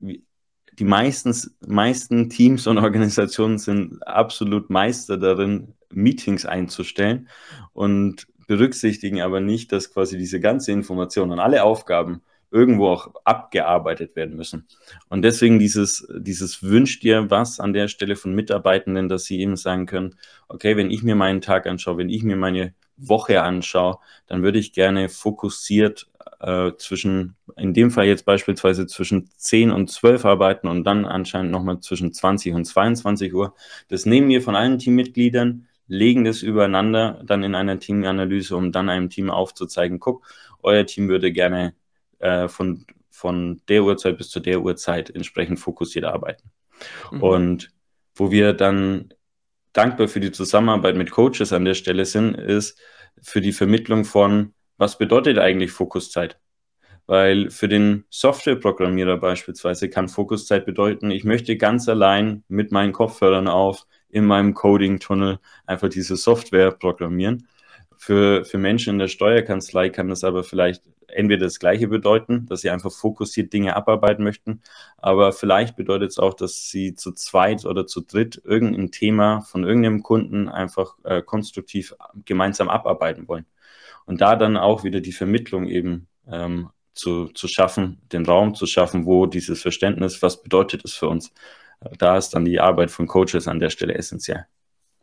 die 0.00 0.84
meisten, 0.84 1.34
meisten 1.66 2.28
Teams 2.30 2.66
und 2.66 2.78
Organisationen 2.78 3.58
sind 3.58 4.06
absolut 4.06 4.70
Meister 4.70 5.16
darin, 5.16 5.74
Meetings 5.90 6.44
einzustellen 6.44 7.28
und 7.72 8.26
berücksichtigen 8.46 9.20
aber 9.20 9.40
nicht, 9.40 9.72
dass 9.72 9.92
quasi 9.92 10.18
diese 10.18 10.40
ganze 10.40 10.72
Information 10.72 11.30
und 11.30 11.38
alle 11.38 11.62
Aufgaben 11.62 12.22
irgendwo 12.54 12.86
auch 12.88 13.12
abgearbeitet 13.24 14.14
werden 14.14 14.36
müssen. 14.36 14.68
Und 15.08 15.22
deswegen 15.22 15.58
dieses, 15.58 16.06
dieses 16.16 16.62
wünscht 16.62 17.02
dir 17.02 17.28
was 17.28 17.58
an 17.58 17.72
der 17.72 17.88
Stelle 17.88 18.14
von 18.14 18.32
Mitarbeitenden, 18.32 19.08
dass 19.08 19.24
sie 19.24 19.40
eben 19.40 19.56
sagen 19.56 19.86
können, 19.86 20.14
okay, 20.46 20.76
wenn 20.76 20.90
ich 20.90 21.02
mir 21.02 21.16
meinen 21.16 21.40
Tag 21.40 21.66
anschaue, 21.66 21.98
wenn 21.98 22.08
ich 22.08 22.22
mir 22.22 22.36
meine 22.36 22.72
Woche 22.96 23.42
anschaue, 23.42 23.98
dann 24.28 24.44
würde 24.44 24.60
ich 24.60 24.72
gerne 24.72 25.08
fokussiert 25.08 26.06
äh, 26.38 26.70
zwischen, 26.78 27.34
in 27.56 27.74
dem 27.74 27.90
Fall 27.90 28.06
jetzt 28.06 28.24
beispielsweise 28.24 28.86
zwischen 28.86 29.30
10 29.36 29.72
und 29.72 29.90
12 29.90 30.24
arbeiten 30.24 30.68
und 30.68 30.84
dann 30.84 31.06
anscheinend 31.06 31.50
nochmal 31.50 31.80
zwischen 31.80 32.12
20 32.12 32.54
und 32.54 32.66
22 32.66 33.34
Uhr. 33.34 33.54
Das 33.88 34.06
nehmen 34.06 34.28
wir 34.28 34.42
von 34.42 34.54
allen 34.54 34.78
Teammitgliedern, 34.78 35.66
legen 35.88 36.22
das 36.22 36.42
übereinander 36.42 37.20
dann 37.24 37.42
in 37.42 37.56
einer 37.56 37.80
Teamanalyse, 37.80 38.56
um 38.56 38.70
dann 38.70 38.88
einem 38.88 39.10
Team 39.10 39.28
aufzuzeigen, 39.28 39.98
guck, 39.98 40.24
euer 40.62 40.86
Team 40.86 41.08
würde 41.08 41.32
gerne 41.32 41.74
äh, 42.24 42.48
von, 42.48 42.86
von 43.10 43.60
der 43.68 43.84
Uhrzeit 43.84 44.16
bis 44.16 44.30
zu 44.30 44.40
der 44.40 44.62
Uhrzeit 44.62 45.10
entsprechend 45.10 45.60
fokussiert 45.60 46.06
arbeiten. 46.06 46.50
Mhm. 47.12 47.22
Und 47.22 47.70
wo 48.14 48.30
wir 48.30 48.54
dann 48.54 49.12
dankbar 49.74 50.08
für 50.08 50.20
die 50.20 50.32
Zusammenarbeit 50.32 50.96
mit 50.96 51.10
Coaches 51.10 51.52
an 51.52 51.64
der 51.64 51.74
Stelle 51.74 52.06
sind, 52.06 52.34
ist 52.34 52.80
für 53.20 53.42
die 53.42 53.52
Vermittlung 53.52 54.04
von, 54.04 54.54
was 54.78 54.96
bedeutet 54.96 55.38
eigentlich 55.38 55.70
Fokuszeit? 55.70 56.38
Weil 57.06 57.50
für 57.50 57.68
den 57.68 58.04
Softwareprogrammierer 58.08 59.18
beispielsweise 59.18 59.90
kann 59.90 60.08
Fokuszeit 60.08 60.64
bedeuten, 60.64 61.10
ich 61.10 61.24
möchte 61.24 61.58
ganz 61.58 61.88
allein 61.88 62.44
mit 62.48 62.72
meinen 62.72 62.92
Kopfhörern 62.92 63.48
auf 63.48 63.86
in 64.08 64.24
meinem 64.24 64.54
Coding-Tunnel 64.54 65.40
einfach 65.66 65.90
diese 65.90 66.16
Software 66.16 66.70
programmieren. 66.70 67.48
Für, 67.98 68.44
für 68.44 68.58
Menschen 68.58 68.94
in 68.94 68.98
der 68.98 69.08
Steuerkanzlei 69.08 69.90
kann 69.90 70.08
das 70.08 70.24
aber 70.24 70.44
vielleicht 70.44 70.84
entweder 71.08 71.46
das 71.46 71.58
Gleiche 71.58 71.88
bedeuten, 71.88 72.46
dass 72.46 72.60
sie 72.60 72.70
einfach 72.70 72.92
fokussiert 72.92 73.52
Dinge 73.52 73.76
abarbeiten 73.76 74.24
möchten, 74.24 74.62
aber 74.98 75.32
vielleicht 75.32 75.76
bedeutet 75.76 76.10
es 76.10 76.18
auch, 76.18 76.34
dass 76.34 76.68
sie 76.68 76.94
zu 76.94 77.12
zweit 77.12 77.64
oder 77.64 77.86
zu 77.86 78.00
dritt 78.02 78.40
irgendein 78.44 78.90
Thema 78.90 79.42
von 79.42 79.64
irgendeinem 79.64 80.02
Kunden 80.02 80.48
einfach 80.48 80.96
äh, 81.04 81.22
konstruktiv 81.22 81.94
gemeinsam 82.24 82.68
abarbeiten 82.68 83.28
wollen. 83.28 83.46
Und 84.06 84.20
da 84.20 84.36
dann 84.36 84.56
auch 84.56 84.84
wieder 84.84 85.00
die 85.00 85.12
Vermittlung 85.12 85.66
eben 85.66 86.08
ähm, 86.28 86.70
zu, 86.94 87.26
zu 87.28 87.48
schaffen, 87.48 88.00
den 88.12 88.26
Raum 88.26 88.54
zu 88.54 88.66
schaffen, 88.66 89.06
wo 89.06 89.26
dieses 89.26 89.62
Verständnis, 89.62 90.22
was 90.22 90.42
bedeutet 90.42 90.84
es 90.84 90.94
für 90.94 91.08
uns, 91.08 91.32
da 91.98 92.16
ist 92.16 92.30
dann 92.30 92.44
die 92.44 92.60
Arbeit 92.60 92.90
von 92.90 93.06
Coaches 93.06 93.48
an 93.48 93.60
der 93.60 93.70
Stelle 93.70 93.94
essentiell. 93.94 94.46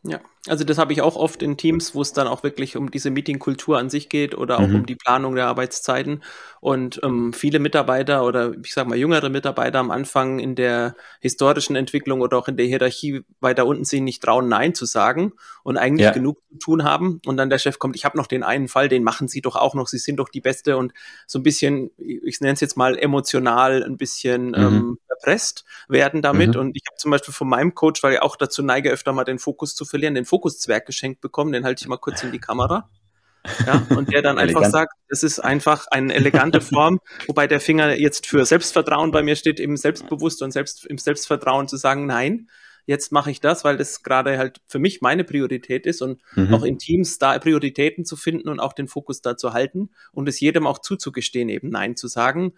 Ja, 0.03 0.19
also 0.47 0.63
das 0.63 0.79
habe 0.79 0.93
ich 0.93 1.01
auch 1.03 1.15
oft 1.15 1.43
in 1.43 1.57
Teams, 1.57 1.93
wo 1.93 2.01
es 2.01 2.11
dann 2.11 2.27
auch 2.27 2.41
wirklich 2.41 2.75
um 2.75 2.89
diese 2.89 3.11
Meetingkultur 3.11 3.77
an 3.77 3.91
sich 3.91 4.09
geht 4.09 4.33
oder 4.35 4.59
auch 4.59 4.67
Mhm. 4.67 4.73
um 4.73 4.85
die 4.87 4.95
Planung 4.95 5.35
der 5.35 5.45
Arbeitszeiten. 5.45 6.23
Und 6.59 6.99
ähm, 7.03 7.33
viele 7.33 7.59
Mitarbeiter 7.59 8.25
oder 8.25 8.51
ich 8.63 8.73
sage 8.73 8.89
mal 8.89 8.97
jüngere 8.97 9.29
Mitarbeiter 9.29 9.77
am 9.77 9.91
Anfang 9.91 10.39
in 10.39 10.55
der 10.55 10.95
historischen 11.19 11.75
Entwicklung 11.75 12.21
oder 12.21 12.39
auch 12.39 12.47
in 12.47 12.57
der 12.57 12.65
Hierarchie 12.65 13.21
weiter 13.41 13.67
unten 13.67 13.85
sind, 13.85 14.03
nicht 14.05 14.23
trauen, 14.23 14.47
Nein 14.49 14.73
zu 14.73 14.85
sagen 14.85 15.33
und 15.63 15.77
eigentlich 15.77 16.05
Ja. 16.05 16.11
genug 16.11 16.39
zu 16.49 16.57
tun 16.57 16.83
haben. 16.83 17.21
Und 17.27 17.37
dann 17.37 17.51
der 17.51 17.59
Chef 17.59 17.77
kommt, 17.77 17.95
ich 17.95 18.03
habe 18.03 18.17
noch 18.17 18.25
den 18.25 18.41
einen 18.41 18.67
Fall, 18.69 18.89
den 18.89 19.03
machen 19.03 19.27
Sie 19.27 19.41
doch 19.41 19.55
auch 19.55 19.75
noch, 19.75 19.87
Sie 19.87 19.99
sind 19.99 20.17
doch 20.17 20.29
die 20.29 20.41
Beste 20.41 20.77
und 20.77 20.93
so 21.27 21.37
ein 21.37 21.43
bisschen, 21.43 21.91
ich 21.97 22.41
nenne 22.41 22.53
es 22.53 22.59
jetzt 22.61 22.75
mal 22.75 22.97
emotional, 22.97 23.83
ein 23.83 23.97
bisschen 23.97 24.55
Mhm. 24.55 24.55
ähm, 24.55 24.97
erpresst 25.09 25.65
werden 25.87 26.21
damit. 26.21 26.55
Mhm. 26.55 26.61
Und 26.61 26.75
ich 26.75 26.83
habe 26.89 26.97
zum 26.97 27.11
Beispiel 27.11 27.33
von 27.33 27.47
meinem 27.49 27.75
Coach, 27.75 28.01
weil 28.03 28.13
ich 28.13 28.21
auch 28.21 28.35
dazu 28.35 28.63
neige, 28.63 28.89
öfter 28.89 29.13
mal 29.13 29.23
den 29.23 29.39
Fokus 29.39 29.75
zu 29.75 29.85
verlieren, 29.91 30.15
den 30.15 30.25
Fokuszwerg 30.25 30.87
geschenkt 30.87 31.21
bekommen, 31.21 31.51
den 31.51 31.63
halte 31.63 31.83
ich 31.83 31.87
mal 31.87 31.97
kurz 31.97 32.23
in 32.23 32.31
die 32.31 32.39
Kamera. 32.39 32.89
Ja, 33.65 33.85
und 33.95 34.11
der 34.11 34.21
dann 34.21 34.39
einfach 34.39 34.65
sagt, 34.65 34.93
das 35.09 35.21
ist 35.21 35.39
einfach 35.39 35.87
eine 35.91 36.13
elegante 36.13 36.61
Form, 36.61 36.99
wobei 37.27 37.45
der 37.47 37.59
Finger 37.59 37.95
jetzt 37.95 38.25
für 38.25 38.45
Selbstvertrauen 38.45 39.11
bei 39.11 39.21
mir 39.21 39.35
steht, 39.35 39.59
eben 39.59 39.77
selbstbewusst 39.77 40.41
und 40.41 40.51
selbst 40.51 40.85
im 40.85 40.97
Selbstvertrauen 40.97 41.67
zu 41.67 41.77
sagen, 41.77 42.05
nein, 42.07 42.49
jetzt 42.85 43.11
mache 43.11 43.31
ich 43.31 43.39
das, 43.39 43.63
weil 43.63 43.77
das 43.77 44.03
gerade 44.03 44.37
halt 44.37 44.61
für 44.67 44.79
mich 44.79 45.01
meine 45.01 45.23
Priorität 45.23 45.85
ist 45.85 46.01
und 46.01 46.21
Mhm. 46.35 46.53
auch 46.53 46.63
in 46.63 46.77
Teams 46.77 47.19
da 47.19 47.37
Prioritäten 47.37 48.05
zu 48.05 48.15
finden 48.15 48.49
und 48.49 48.59
auch 48.59 48.73
den 48.73 48.87
Fokus 48.87 49.21
da 49.21 49.37
zu 49.37 49.53
halten 49.53 49.89
und 50.11 50.27
es 50.27 50.39
jedem 50.39 50.67
auch 50.67 50.79
zuzugestehen, 50.79 51.49
eben 51.49 51.69
Nein 51.69 51.95
zu 51.95 52.07
sagen. 52.07 52.53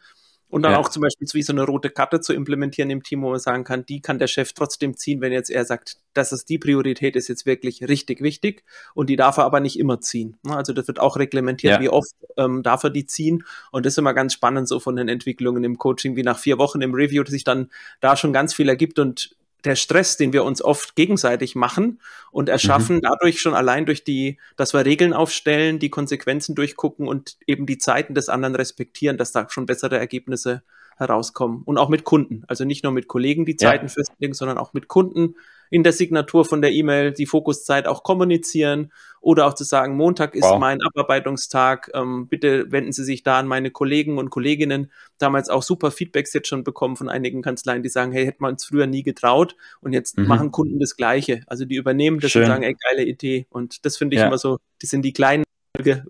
Und 0.53 0.61
dann 0.61 0.73
Ja. 0.73 0.77
auch 0.77 0.89
zum 0.89 1.01
Beispiel 1.01 1.27
wie 1.33 1.41
so 1.41 1.51
eine 1.51 1.63
rote 1.63 1.89
Karte 1.89 2.21
zu 2.21 2.31
implementieren 2.31 2.91
im 2.91 3.01
Team, 3.01 3.23
wo 3.23 3.31
man 3.31 3.39
sagen 3.39 3.63
kann, 3.63 3.87
die 3.87 4.01
kann 4.01 4.19
der 4.19 4.27
Chef 4.27 4.53
trotzdem 4.53 4.95
ziehen, 4.95 5.19
wenn 5.19 5.31
jetzt 5.31 5.49
er 5.49 5.65
sagt, 5.65 5.97
das 6.13 6.31
ist 6.31 6.47
die 6.47 6.59
Priorität, 6.59 7.15
ist 7.15 7.27
jetzt 7.27 7.47
wirklich 7.47 7.81
richtig 7.87 8.21
wichtig 8.21 8.63
und 8.93 9.09
die 9.09 9.15
darf 9.15 9.37
er 9.37 9.45
aber 9.45 9.59
nicht 9.61 9.79
immer 9.79 9.99
ziehen. 9.99 10.37
Ne, 10.43 10.55
Also 10.55 10.71
das 10.71 10.87
wird 10.87 10.99
auch 10.99 11.17
reglementiert, 11.17 11.73
Ja. 11.73 11.79
wie 11.81 11.89
oft 11.89 12.13
ähm, 12.37 12.61
darf 12.61 12.83
er 12.83 12.91
die 12.91 13.07
ziehen. 13.07 13.43
Und 13.71 13.87
das 13.87 13.93
ist 13.93 13.97
immer 13.97 14.13
ganz 14.13 14.33
spannend 14.33 14.67
so 14.67 14.79
von 14.79 14.95
den 14.95 15.09
Entwicklungen 15.09 15.63
im 15.63 15.79
Coaching, 15.79 16.15
wie 16.15 16.23
nach 16.23 16.37
vier 16.37 16.59
Wochen 16.59 16.81
im 16.83 16.93
Review 16.93 17.25
sich 17.25 17.43
dann 17.43 17.71
da 17.99 18.15
schon 18.15 18.31
ganz 18.31 18.53
viel 18.53 18.69
ergibt 18.69 18.99
und 18.99 19.35
der 19.65 19.76
Stress, 19.76 20.17
den 20.17 20.34
wir 20.34 20.43
uns 20.43 20.62
oft 20.62 20.95
gegenseitig 20.95 21.56
machen 21.56 21.99
und 22.32 22.49
erschaffen, 22.49 23.02
dadurch 23.02 23.39
schon 23.39 23.54
allein 23.54 23.86
durch 23.86 24.04
die, 24.04 24.38
dass 24.56 24.73
wir 24.73 24.86
Regeln 24.86 25.13
aufstellen, 25.13 25.80
die 25.80 25.89
Konsequenzen 25.89 26.56
durchgucken 26.56 27.08
und 27.08 27.38
eben 27.47 27.65
die 27.65 27.78
Zeiten 27.78 28.13
des 28.13 28.30
anderen 28.30 28.56
respektieren, 28.56 29.17
dass 29.17 29.32
da 29.32 29.47
schon 29.49 29.65
bessere 29.65 29.97
Ergebnisse 29.97 30.63
herauskommen. 30.97 31.63
Und 31.65 31.78
auch 31.78 31.89
mit 31.89 32.04
Kunden. 32.04 32.43
Also 32.47 32.65
nicht 32.65 32.84
nur 32.84 32.93
mit 32.93 33.08
Kollegen 33.08 33.45
die 33.45 33.54
Ja. 33.60 33.69
Zeiten 33.69 33.89
festlegen, 33.89 34.34
sondern 34.34 34.58
auch 34.58 34.73
mit 34.73 34.88
Kunden 34.88 35.36
in 35.73 35.81
der 35.81 35.91
Signatur 35.91 36.45
von 36.45 36.62
der 36.62 36.71
E-Mail 36.71 37.13
die 37.13 37.25
Fokuszeit 37.25 37.88
auch 37.88 38.03
kommunizieren 38.03 38.91
oder 39.21 39.47
auch 39.47 39.55
zu 39.55 39.63
sagen, 39.63 39.95
Montag 39.97 40.36
ist 40.36 40.43
Wow. 40.43 40.59
mein 40.59 40.77
Abarbeitungstag, 40.83 41.89
ähm, 41.95 42.27
bitte 42.27 42.71
wenden 42.71 42.91
Sie 42.91 43.03
sich 43.03 43.23
da 43.23 43.39
an 43.39 43.47
meine 43.47 43.71
Kollegen 43.71 44.19
und 44.19 44.29
Kolleginnen. 44.29 44.91
Damals 45.17 45.49
auch 45.49 45.63
super 45.63 45.89
Feedbacks 45.89 46.31
jetzt 46.33 46.47
schon 46.47 46.63
bekommen 46.63 46.95
von 46.95 47.09
einigen 47.09 47.41
Kanzleien, 47.41 47.81
die 47.81 47.89
sagen, 47.89 48.12
hey, 48.12 48.23
hätten 48.23 48.43
wir 48.43 48.49
uns 48.49 48.65
früher 48.65 48.86
nie 48.86 49.01
getraut 49.01 49.55
und 49.81 49.93
jetzt 49.93 50.15
Mhm. 50.19 50.27
machen 50.27 50.51
Kunden 50.51 50.79
das 50.79 50.95
Gleiche. 50.95 51.41
Also 51.47 51.65
die 51.65 51.75
übernehmen 51.75 52.19
das 52.19 52.29
Schön. 52.31 52.43
und 52.43 52.49
sagen, 52.49 52.63
ey, 52.63 52.75
geile 52.91 53.03
Idee. 53.07 53.47
Und 53.49 53.83
das 53.83 53.97
finde 53.97 54.15
ich 54.15 54.19
Ja. 54.21 54.27
immer 54.27 54.38
so, 54.38 54.59
die 54.83 54.86
sind 54.86 55.01
die 55.01 55.13
kleinen, 55.13 55.43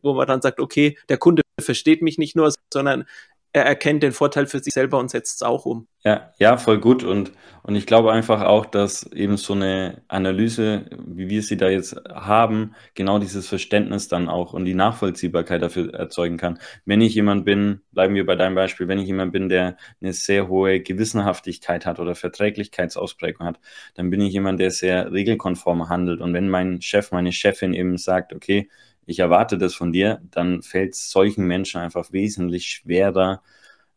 wo 0.02 0.14
man 0.14 0.28
dann 0.28 0.42
sagt, 0.42 0.60
okay, 0.60 0.98
der 1.08 1.18
Kunde 1.18 1.42
versteht 1.62 2.02
mich 2.02 2.18
nicht 2.18 2.36
nur, 2.36 2.52
sondern 2.74 3.06
er 3.54 3.66
erkennt 3.66 4.02
den 4.02 4.12
Vorteil 4.12 4.48
für 4.48 4.60
sich 4.60 4.74
selber 4.74 4.98
und 4.98 5.12
setzt 5.12 5.36
es 5.36 5.42
auch 5.44 5.66
um. 5.66 5.88
Ja, 6.04 6.34
ja, 6.40 6.58
voll 6.58 6.80
gut. 6.80 7.04
Und, 7.04 7.32
und 7.62 7.76
ich 7.76 7.86
glaube 7.86 8.12
einfach 8.12 8.42
auch, 8.42 8.66
dass 8.66 9.04
eben 9.14 9.38
so 9.38 9.54
eine 9.54 10.02
Analyse, 10.08 10.86
wie 11.06 11.30
wir 11.30 11.44
sie 11.44 11.56
da 11.56 11.70
jetzt 11.70 11.96
haben, 12.12 12.74
genau 12.96 13.20
dieses 13.20 13.48
Verständnis 13.48 14.08
dann 14.08 14.28
auch 14.28 14.54
und 14.54 14.66
die 14.66 14.74
Nachvollziehbarkeit 14.74 15.62
dafür 15.62 15.94
erzeugen 15.94 16.38
kann. 16.38 16.58
Wenn 16.86 17.00
ich 17.00 17.14
jemand 17.14 17.46
bin, 17.46 17.82
bleiben 17.92 18.16
wir 18.16 18.26
bei 18.26 18.36
deinem 18.36 18.56
Beispiel, 18.56 18.88
wenn 18.88 19.00
ich 19.00 19.08
jemand 19.08 19.32
bin, 19.32 19.50
der 19.50 19.78
eine 20.02 20.14
sehr 20.14 20.48
hohe 20.48 20.82
Gewissenhaftigkeit 20.82 21.86
hat 21.86 22.00
oder 22.00 22.16
Verträglichkeitsausprägung 22.16 23.46
hat, 23.46 23.60
dann 23.94 24.10
bin 24.10 24.20
ich 24.20 24.34
jemand, 24.34 24.60
der 24.60 24.72
sehr 24.72 25.12
regelkonform 25.12 25.90
handelt. 25.90 26.22
Und 26.22 26.34
wenn 26.34 26.50
mein 26.50 26.82
Chef, 26.82 27.12
meine 27.12 27.32
Chefin 27.32 27.76
eben 27.76 27.98
sagt, 27.98 28.34
okay, 28.34 28.68
ich 29.06 29.20
erwarte 29.20 29.58
das 29.58 29.74
von 29.76 29.92
dir, 29.94 30.22
dann 30.32 30.62
fällt 30.62 30.94
es 30.94 31.12
solchen 31.12 31.46
Menschen 31.46 31.80
einfach 31.82 32.12
wesentlich 32.12 32.68
schwerer, 32.68 33.42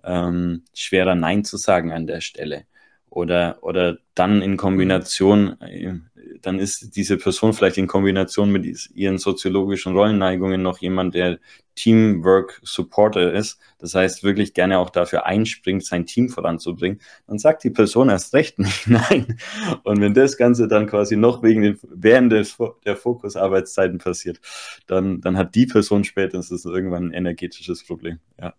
ähm, 0.04 0.64
schwerer 0.74 1.14
Nein 1.14 1.44
zu 1.44 1.56
sagen 1.56 1.92
an 1.92 2.06
der 2.06 2.20
Stelle. 2.20 2.64
Oder, 3.10 3.58
oder 3.62 3.98
dann 4.14 4.42
in 4.42 4.56
Kombination, 4.56 5.60
äh, 5.60 5.94
dann 6.42 6.58
ist 6.58 6.96
diese 6.96 7.16
Person 7.16 7.52
vielleicht 7.52 7.78
in 7.78 7.86
Kombination 7.86 8.50
mit 8.50 8.90
ihren 8.94 9.18
soziologischen 9.18 9.94
Rollenneigungen 9.94 10.62
noch 10.62 10.78
jemand, 10.78 11.14
der 11.14 11.38
Teamwork 11.76 12.60
Supporter 12.64 13.32
ist. 13.32 13.58
Das 13.78 13.94
heißt, 13.94 14.24
wirklich 14.24 14.54
gerne 14.54 14.78
auch 14.78 14.90
dafür 14.90 15.26
einspringt, 15.26 15.84
sein 15.84 16.06
Team 16.06 16.28
voranzubringen. 16.28 17.00
Dann 17.26 17.38
sagt 17.38 17.64
die 17.64 17.70
Person 17.70 18.08
erst 18.08 18.34
recht 18.34 18.58
nicht 18.58 18.86
Nein. 18.88 19.38
Und 19.84 20.00
wenn 20.00 20.14
das 20.14 20.36
Ganze 20.36 20.68
dann 20.68 20.86
quasi 20.86 21.16
noch 21.16 21.42
wegen 21.42 21.62
den, 21.62 21.78
während 21.82 22.32
des, 22.32 22.56
der 22.84 22.96
Fokusarbeitszeiten 22.96 23.98
passiert, 23.98 24.40
dann, 24.86 25.20
dann 25.20 25.36
hat 25.36 25.54
die 25.54 25.66
Person 25.66 26.04
spätestens 26.04 26.64
irgendwann 26.64 27.08
ein 27.08 27.12
energetisches 27.12 27.84
Problem. 27.84 28.18
Ja. 28.40 28.54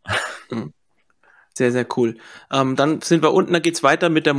Sehr, 1.58 1.72
sehr 1.72 1.88
cool. 1.98 2.18
Ähm, 2.52 2.76
dann 2.76 3.02
sind 3.02 3.24
wir 3.24 3.34
unten, 3.34 3.52
da 3.52 3.60
geht's 3.60 3.82
weiter 3.82 4.10
mit 4.10 4.28
der 4.28 4.36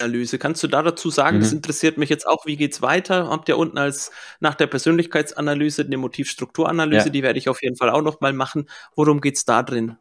Motivstrukturanalyse. 0.00 0.38
Kannst 0.38 0.62
du 0.62 0.68
da 0.68 0.82
dazu 0.82 1.10
sagen, 1.10 1.40
das 1.40 1.50
Mhm. 1.50 1.58
interessiert 1.58 1.98
mich 1.98 2.08
jetzt 2.10 2.26
auch, 2.26 2.46
wie 2.46 2.56
geht's 2.56 2.82
weiter? 2.82 3.28
Habt 3.28 3.48
ihr 3.48 3.58
unten 3.58 3.78
als 3.78 4.10
nach 4.40 4.54
der 4.54 4.66
Persönlichkeitsanalyse 4.66 5.82
eine 5.84 5.96
Motivstrukturanalyse, 5.96 7.06
Ja. 7.06 7.10
die 7.12 7.22
werde 7.22 7.38
ich 7.38 7.48
auf 7.48 7.62
jeden 7.62 7.76
Fall 7.76 7.90
auch 7.90 8.02
noch 8.02 8.20
mal 8.20 8.32
machen. 8.32 8.68
Worum 8.94 9.20
geht's 9.20 9.44
da 9.44 9.62
drin? 9.62 9.96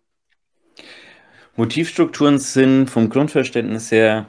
Motivstrukturen 1.56 2.38
sind 2.40 2.90
vom 2.90 3.10
Grundverständnis 3.10 3.92
her 3.92 4.28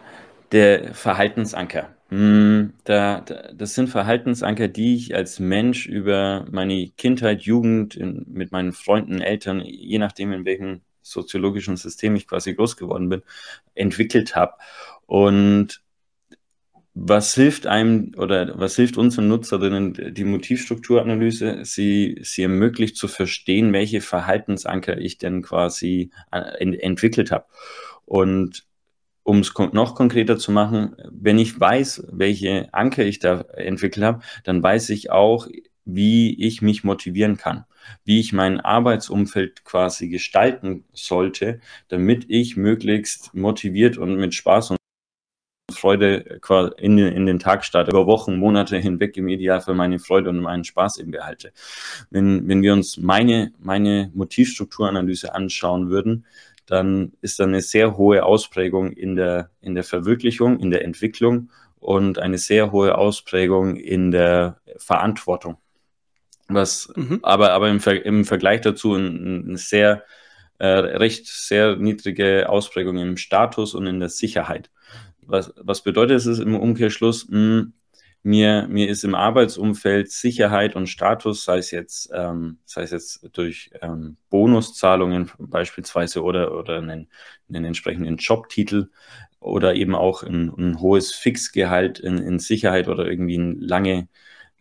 der 0.52 0.94
Verhaltensanker. 0.94 1.90
Hm, 2.08 2.72
Da, 2.84 3.20
da, 3.20 3.50
das 3.52 3.74
sind 3.74 3.88
Verhaltensanker, 3.88 4.68
die 4.68 4.94
ich 4.94 5.16
als 5.16 5.40
Mensch 5.40 5.86
über 5.86 6.46
meine 6.52 6.88
Kindheit, 6.96 7.42
Jugend, 7.42 7.96
in, 7.96 8.24
mit 8.28 8.52
meinen 8.52 8.72
Freunden, 8.72 9.20
Eltern, 9.20 9.60
je 9.60 9.98
nachdem, 9.98 10.30
in 10.32 10.44
welchem 10.44 10.82
soziologischen 11.02 11.76
System 11.76 12.14
ich 12.14 12.28
quasi 12.28 12.54
groß 12.54 12.76
geworden 12.76 13.08
bin, 13.08 13.22
entwickelt 13.74 14.36
habe. 14.36 14.52
Und 15.06 15.82
was 16.98 17.34
hilft 17.34 17.66
einem 17.66 18.12
oder 18.16 18.58
was 18.58 18.76
hilft 18.76 18.96
unseren 18.96 19.28
Nutzerinnen 19.28 20.14
die 20.14 20.24
Motivstrukturanalyse? 20.24 21.60
Sie, 21.62 22.18
sie 22.22 22.42
ermöglicht 22.42 22.96
zu 22.96 23.06
verstehen, 23.06 23.72
welche 23.74 24.00
Verhaltensanker 24.00 24.98
ich 24.98 25.18
denn 25.18 25.42
quasi 25.42 26.10
äh, 26.32 26.38
en- 26.58 26.72
entwickelt 26.72 27.30
habe. 27.30 27.44
Und 28.06 28.64
um 29.24 29.40
es 29.40 29.52
noch 29.72 29.94
konkreter 29.94 30.38
zu 30.38 30.52
machen, 30.52 30.96
wenn 31.10 31.38
ich 31.38 31.58
weiß, 31.60 32.06
welche 32.12 32.72
Anker 32.72 33.04
ich 33.04 33.18
da 33.18 33.42
entwickelt 33.56 34.04
habe, 34.04 34.20
dann 34.44 34.62
weiß 34.62 34.88
ich 34.90 35.10
auch, 35.10 35.48
wie 35.84 36.46
ich 36.46 36.62
mich 36.62 36.82
motivieren 36.82 37.36
kann, 37.36 37.64
wie 38.04 38.20
ich 38.20 38.32
mein 38.32 38.60
Arbeitsumfeld 38.60 39.64
quasi 39.64 40.08
gestalten 40.08 40.84
sollte, 40.92 41.60
damit 41.88 42.24
ich 42.28 42.56
möglichst 42.56 43.34
motiviert 43.34 43.98
und 43.98 44.16
mit 44.16 44.32
Spaß 44.34 44.70
und 44.70 44.78
Freude 45.76 46.38
quasi 46.40 46.72
in, 46.78 46.96
den- 46.96 47.12
in 47.12 47.26
den 47.26 47.38
Tag 47.38 47.64
starte, 47.64 47.90
über 47.90 48.06
Wochen, 48.06 48.36
Monate 48.36 48.76
hinweg 48.76 49.16
im 49.16 49.28
Idealfall 49.28 49.74
meine 49.74 49.98
Freude 49.98 50.30
und 50.30 50.40
meinen 50.40 50.64
Spaß 50.64 50.98
eben 50.98 51.10
behalte. 51.12 51.52
Wenn, 52.10 52.48
wenn 52.48 52.62
wir 52.62 52.72
uns 52.72 52.96
meine, 52.96 53.52
meine 53.58 54.10
Motivstrukturanalyse 54.14 55.34
anschauen 55.34 55.90
würden, 55.90 56.26
dann 56.66 57.12
ist 57.20 57.38
da 57.38 57.44
eine 57.44 57.60
sehr 57.62 57.96
hohe 57.96 58.24
Ausprägung 58.24 58.92
in 58.92 59.14
der, 59.14 59.50
in 59.60 59.74
der 59.74 59.84
Verwirklichung, 59.84 60.58
in 60.58 60.70
der 60.70 60.84
Entwicklung 60.84 61.50
und 61.78 62.18
eine 62.18 62.38
sehr 62.38 62.72
hohe 62.72 62.98
Ausprägung 62.98 63.76
in 63.76 64.10
der 64.10 64.60
Verantwortung. 64.76 65.58
Was 66.48 66.92
Mhm. 66.96 67.20
aber, 67.22 67.52
aber 67.52 67.68
im, 67.68 67.80
Ver 67.80 68.04
im 68.04 68.24
Vergleich 68.24 68.60
dazu 68.60 68.94
ein, 68.94 69.52
ein 69.52 69.56
sehr 69.56 70.04
äh, 70.58 70.66
recht 70.66 71.26
sehr 71.26 71.76
niedrige 71.76 72.48
Ausprägung 72.48 72.98
im 72.98 73.16
Status 73.16 73.74
und 73.74 73.86
in 73.86 74.00
der 74.00 74.08
Sicherheit. 74.08 74.70
Was, 75.26 75.52
was 75.56 75.82
bedeutet 75.82 76.24
es 76.24 76.38
im 76.38 76.54
Umkehrschluss? 76.54 77.26
Hm, 77.28 77.72
mir, 78.26 78.66
mir 78.68 78.88
ist 78.88 79.04
im 79.04 79.14
Arbeitsumfeld 79.14 80.10
Sicherheit 80.10 80.74
und 80.74 80.88
Status, 80.88 81.44
sei 81.44 81.58
es 81.58 81.70
jetzt, 81.70 82.10
ähm, 82.12 82.58
sei 82.64 82.82
es 82.82 82.90
jetzt 82.90 83.28
durch 83.32 83.70
ähm, 83.80 84.16
Bonuszahlungen 84.30 85.30
beispielsweise 85.38 86.22
oder, 86.24 86.56
oder 86.58 86.78
einen, 86.78 87.08
einen 87.48 87.64
entsprechenden 87.64 88.16
Jobtitel 88.16 88.90
oder 89.38 89.74
eben 89.76 89.94
auch 89.94 90.24
ein, 90.24 90.52
ein 90.58 90.80
hohes 90.80 91.14
Fixgehalt 91.14 92.00
in, 92.00 92.18
in 92.18 92.40
Sicherheit 92.40 92.88
oder 92.88 93.06
irgendwie 93.06 93.38
ein 93.38 93.60
lange, 93.60 94.08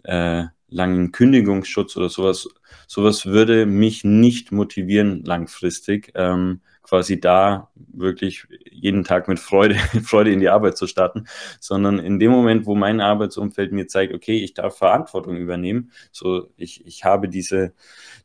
äh, 0.03 0.43
langen 0.67 1.11
Kündigungsschutz 1.11 1.97
oder 1.97 2.09
sowas, 2.09 2.47
sowas 2.87 3.25
würde 3.25 3.65
mich 3.65 4.03
nicht 4.03 4.51
motivieren 4.51 5.23
langfristig, 5.23 6.11
ähm, 6.13 6.61
quasi 6.85 7.19
da 7.19 7.69
wirklich 7.75 8.45
jeden 8.71 9.03
Tag 9.03 9.27
mit 9.27 9.39
Freude, 9.39 9.75
Freude 10.03 10.31
in 10.31 10.39
die 10.39 10.49
Arbeit 10.49 10.77
zu 10.77 10.87
starten, 10.87 11.25
sondern 11.59 11.99
in 11.99 12.19
dem 12.19 12.31
Moment, 12.31 12.65
wo 12.65 12.75
mein 12.75 13.01
Arbeitsumfeld 13.01 13.71
mir 13.71 13.87
zeigt, 13.87 14.13
okay, 14.13 14.37
ich 14.43 14.53
darf 14.53 14.77
Verantwortung 14.77 15.35
übernehmen, 15.37 15.91
so 16.11 16.47
ich, 16.57 16.85
ich 16.85 17.03
habe 17.03 17.27
diese, 17.27 17.73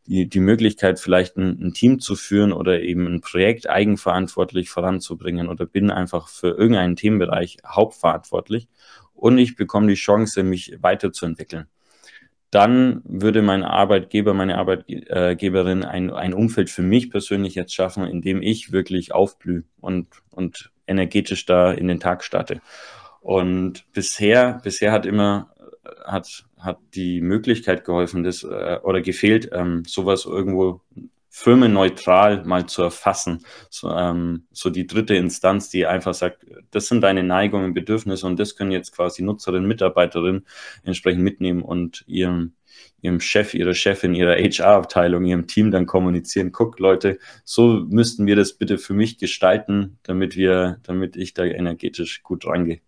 die, 0.07 0.29
die 0.29 0.41
Möglichkeit, 0.41 1.01
vielleicht 1.01 1.37
ein, 1.37 1.59
ein 1.61 1.73
Team 1.73 2.01
zu 2.01 2.17
führen 2.17 2.53
oder 2.53 2.81
eben 2.83 3.07
ein 3.07 3.21
Projekt 3.23 3.69
eigenverantwortlich 3.69 4.69
voranzubringen 4.69 5.49
oder 5.49 5.65
bin 5.65 5.91
einfach 5.91 6.29
für 6.29 6.49
irgendeinen 6.49 6.97
Themenbereich 6.97 7.59
hauptverantwortlich 7.67 8.69
und 9.15 9.39
ich 9.39 9.57
bekomme 9.57 9.87
die 9.87 9.95
Chance, 9.95 10.43
mich 10.43 10.77
weiterzuentwickeln 10.81 11.67
dann 12.51 13.03
würde 13.05 13.43
mein 13.43 13.63
Arbeitgeber, 13.63 14.35
meine 14.35 14.59
Arbeitgeberin 14.59 15.85
ein, 15.85 16.11
ein 16.11 16.35
Umfeld 16.35 16.69
für 16.69 16.83
mich 16.83 17.11
persönlich 17.11 17.55
jetzt 17.55 17.75
schaffen, 17.75 18.05
in 18.05 18.23
dem 18.23 18.43
ich 18.43 18.73
wirklich 18.73 19.13
aufblühe 19.13 19.63
und, 19.81 20.09
und 20.31 20.71
energetisch 20.87 21.47
da 21.47 21.71
in 21.73 21.87
den 21.87 22.01
Tag 22.01 22.25
starte. 22.25 22.61
Und 23.21 23.85
bisher, 23.93 24.61
bisher 24.65 24.91
hat 24.91 25.07
immer, 25.07 25.55
hat, 26.05 26.45
hat 26.59 26.79
die 26.95 27.21
Möglichkeit 27.21 27.85
geholfen, 27.85 28.25
das, 28.25 28.43
äh, 28.43 28.79
oder 28.83 29.01
gefehlt, 29.01 29.51
ähm, 29.53 29.85
sowas 29.87 30.25
irgendwo 30.25 30.81
firmenneutral 31.31 32.45
mal 32.45 32.67
zu 32.67 32.83
erfassen. 32.83 33.47
So, 33.71 33.91
ähm, 33.91 34.47
so 34.51 34.69
die 34.69 34.87
dritte 34.87 35.15
Instanz, 35.15 35.71
die 35.71 35.87
einfach 35.87 36.13
sagt, 36.13 36.45
das 36.73 36.89
sind 36.89 37.01
deine 37.03 37.23
Neigungen, 37.23 37.73
Bedürfnisse 37.73 38.27
und 38.27 38.39
das 38.39 38.57
können 38.57 38.73
jetzt 38.73 38.93
quasi 38.93 39.23
Nutzerin, 39.23 39.65
Mitarbeiterin 39.65 40.45
entsprechend 40.83 41.23
mitnehmen 41.23 41.63
und 41.63 42.05
ihrem, 42.09 42.55
ihrem 43.01 43.21
Chef, 43.21 43.55
ihrer 43.55 43.75
Chefin, 43.75 44.15
ihrer 44.15 44.35
HR-Abteilung, 44.35 45.25
ihrem 45.25 45.47
Team 45.47 45.71
dann 45.71 45.87
kommunizieren. 45.87 46.51
Guck, 46.51 46.81
Leute, 46.81 47.19
so 47.45 47.87
müssten 47.89 48.27
wir 48.27 48.35
das 48.35 48.55
bitte 48.55 48.77
für 48.77 48.95
mich 48.95 49.17
gestalten, 49.19 49.99
damit 50.03 50.37
wir, 50.37 50.81
damit 50.83 51.17
ich 51.17 51.33
da 51.33 51.45
energetisch 51.45 52.25
gut 52.25 52.45
rangehe. 52.45 52.81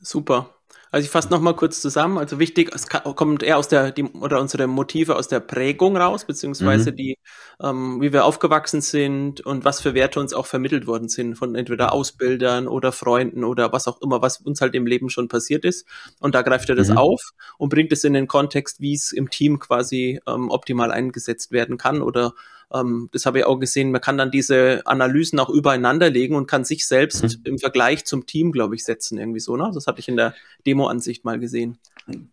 Super. 0.00 0.54
Also 0.94 1.06
ich 1.06 1.10
fasse 1.10 1.28
nochmal 1.30 1.56
kurz 1.56 1.80
zusammen. 1.80 2.18
Also 2.18 2.38
wichtig, 2.38 2.70
es 2.72 2.86
kommt 2.88 3.42
eher 3.42 3.58
aus 3.58 3.66
der, 3.66 3.90
die, 3.90 4.04
oder 4.04 4.40
unsere 4.40 4.68
Motive 4.68 5.16
aus 5.16 5.26
der 5.26 5.40
Prägung 5.40 5.96
raus, 5.96 6.24
beziehungsweise 6.24 6.92
mhm. 6.92 6.96
die, 6.96 7.18
ähm, 7.60 8.00
wie 8.00 8.12
wir 8.12 8.24
aufgewachsen 8.24 8.80
sind 8.80 9.40
und 9.40 9.64
was 9.64 9.80
für 9.80 9.94
Werte 9.94 10.20
uns 10.20 10.32
auch 10.32 10.46
vermittelt 10.46 10.86
worden 10.86 11.08
sind 11.08 11.34
von 11.34 11.56
entweder 11.56 11.92
Ausbildern 11.92 12.68
oder 12.68 12.92
Freunden 12.92 13.42
oder 13.42 13.72
was 13.72 13.88
auch 13.88 14.00
immer, 14.02 14.22
was 14.22 14.36
uns 14.36 14.60
halt 14.60 14.76
im 14.76 14.86
Leben 14.86 15.10
schon 15.10 15.26
passiert 15.26 15.64
ist. 15.64 15.84
Und 16.20 16.36
da 16.36 16.42
greift 16.42 16.68
er 16.68 16.76
das 16.76 16.90
mhm. 16.90 16.98
auf 16.98 17.30
und 17.58 17.70
bringt 17.70 17.90
es 17.90 18.04
in 18.04 18.12
den 18.12 18.28
Kontext, 18.28 18.80
wie 18.80 18.94
es 18.94 19.10
im 19.10 19.30
Team 19.30 19.58
quasi 19.58 20.20
ähm, 20.28 20.48
optimal 20.48 20.92
eingesetzt 20.92 21.50
werden 21.50 21.76
kann 21.76 22.02
oder 22.02 22.34
ähm, 22.72 23.08
das 23.12 23.26
habe 23.26 23.38
ich 23.38 23.44
auch 23.44 23.58
gesehen, 23.58 23.90
man 23.90 24.00
kann 24.00 24.18
dann 24.18 24.30
diese 24.30 24.82
Analysen 24.84 25.38
auch 25.38 25.50
übereinander 25.50 26.10
legen 26.10 26.36
und 26.36 26.46
kann 26.46 26.64
sich 26.64 26.86
selbst 26.86 27.22
mhm. 27.22 27.40
im 27.44 27.58
Vergleich 27.58 28.04
zum 28.04 28.26
Team, 28.26 28.52
glaube 28.52 28.74
ich, 28.74 28.84
setzen, 28.84 29.18
irgendwie 29.18 29.40
so. 29.40 29.56
Ne? 29.56 29.70
Das 29.74 29.86
hatte 29.86 30.00
ich 30.00 30.08
in 30.08 30.16
der 30.16 30.34
Demo-Ansicht 30.66 31.24
mal 31.24 31.38
gesehen. 31.38 31.78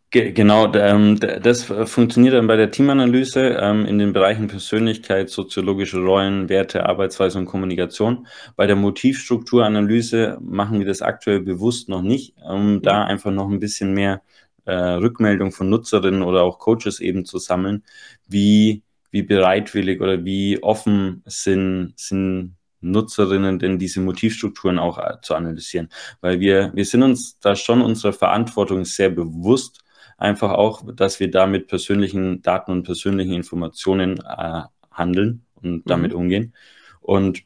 Genau, 0.09 0.73
ähm, 0.73 1.17
das 1.19 1.63
funktioniert 1.63 2.33
dann 2.33 2.47
bei 2.47 2.57
der 2.57 2.71
Teamanalyse 2.71 3.57
ähm, 3.61 3.85
in 3.85 3.99
den 3.99 4.11
Bereichen 4.11 4.47
Persönlichkeit, 4.47 5.29
soziologische 5.29 5.99
Rollen, 5.99 6.49
Werte, 6.49 6.85
Arbeitsweise 6.85 7.37
und 7.37 7.45
Kommunikation. 7.45 8.27
Bei 8.57 8.67
der 8.67 8.75
Motivstrukturanalyse 8.75 10.37
machen 10.41 10.79
wir 10.79 10.85
das 10.85 11.01
aktuell 11.01 11.39
bewusst 11.39 11.87
noch 11.87 12.01
nicht, 12.01 12.35
um 12.43 12.81
da 12.81 13.05
einfach 13.05 13.31
noch 13.31 13.49
ein 13.49 13.61
bisschen 13.61 13.93
mehr 13.93 14.21
äh, 14.65 14.73
Rückmeldung 14.73 15.53
von 15.53 15.69
Nutzerinnen 15.69 16.23
oder 16.23 16.43
auch 16.43 16.59
Coaches 16.59 16.99
eben 16.99 17.23
zu 17.23 17.37
sammeln, 17.37 17.83
wie 18.27 18.83
wie 19.12 19.24
bereitwillig 19.24 20.02
oder 20.02 20.24
wie 20.24 20.62
offen 20.63 21.21
sind, 21.26 21.93
sind 21.97 22.56
Nutzerinnen 22.82 23.60
denn 23.60 23.78
diese 23.78 24.02
Motivstrukturen 24.02 24.80
auch 24.80 24.97
äh, 24.97 25.21
zu 25.21 25.36
analysieren. 25.36 25.89
Weil 26.19 26.39
wir, 26.39 26.71
wir 26.74 26.86
sind 26.86 27.04
uns 27.04 27.39
da 27.39 27.56
schon 27.56 27.82
unserer 27.82 28.13
Verantwortung 28.13 28.86
sehr 28.86 29.10
bewusst, 29.10 29.84
einfach 30.17 30.52
auch, 30.52 30.84
dass 30.93 31.19
wir 31.19 31.30
da 31.30 31.47
mit 31.47 31.67
persönlichen 31.67 32.41
Daten 32.41 32.71
und 32.71 32.84
persönlichen 32.84 33.34
Informationen 33.34 34.19
äh, 34.19 34.62
handeln 34.91 35.45
und 35.56 35.89
damit 35.89 36.12
mhm. 36.12 36.17
umgehen. 36.17 36.54
Und 37.02 37.43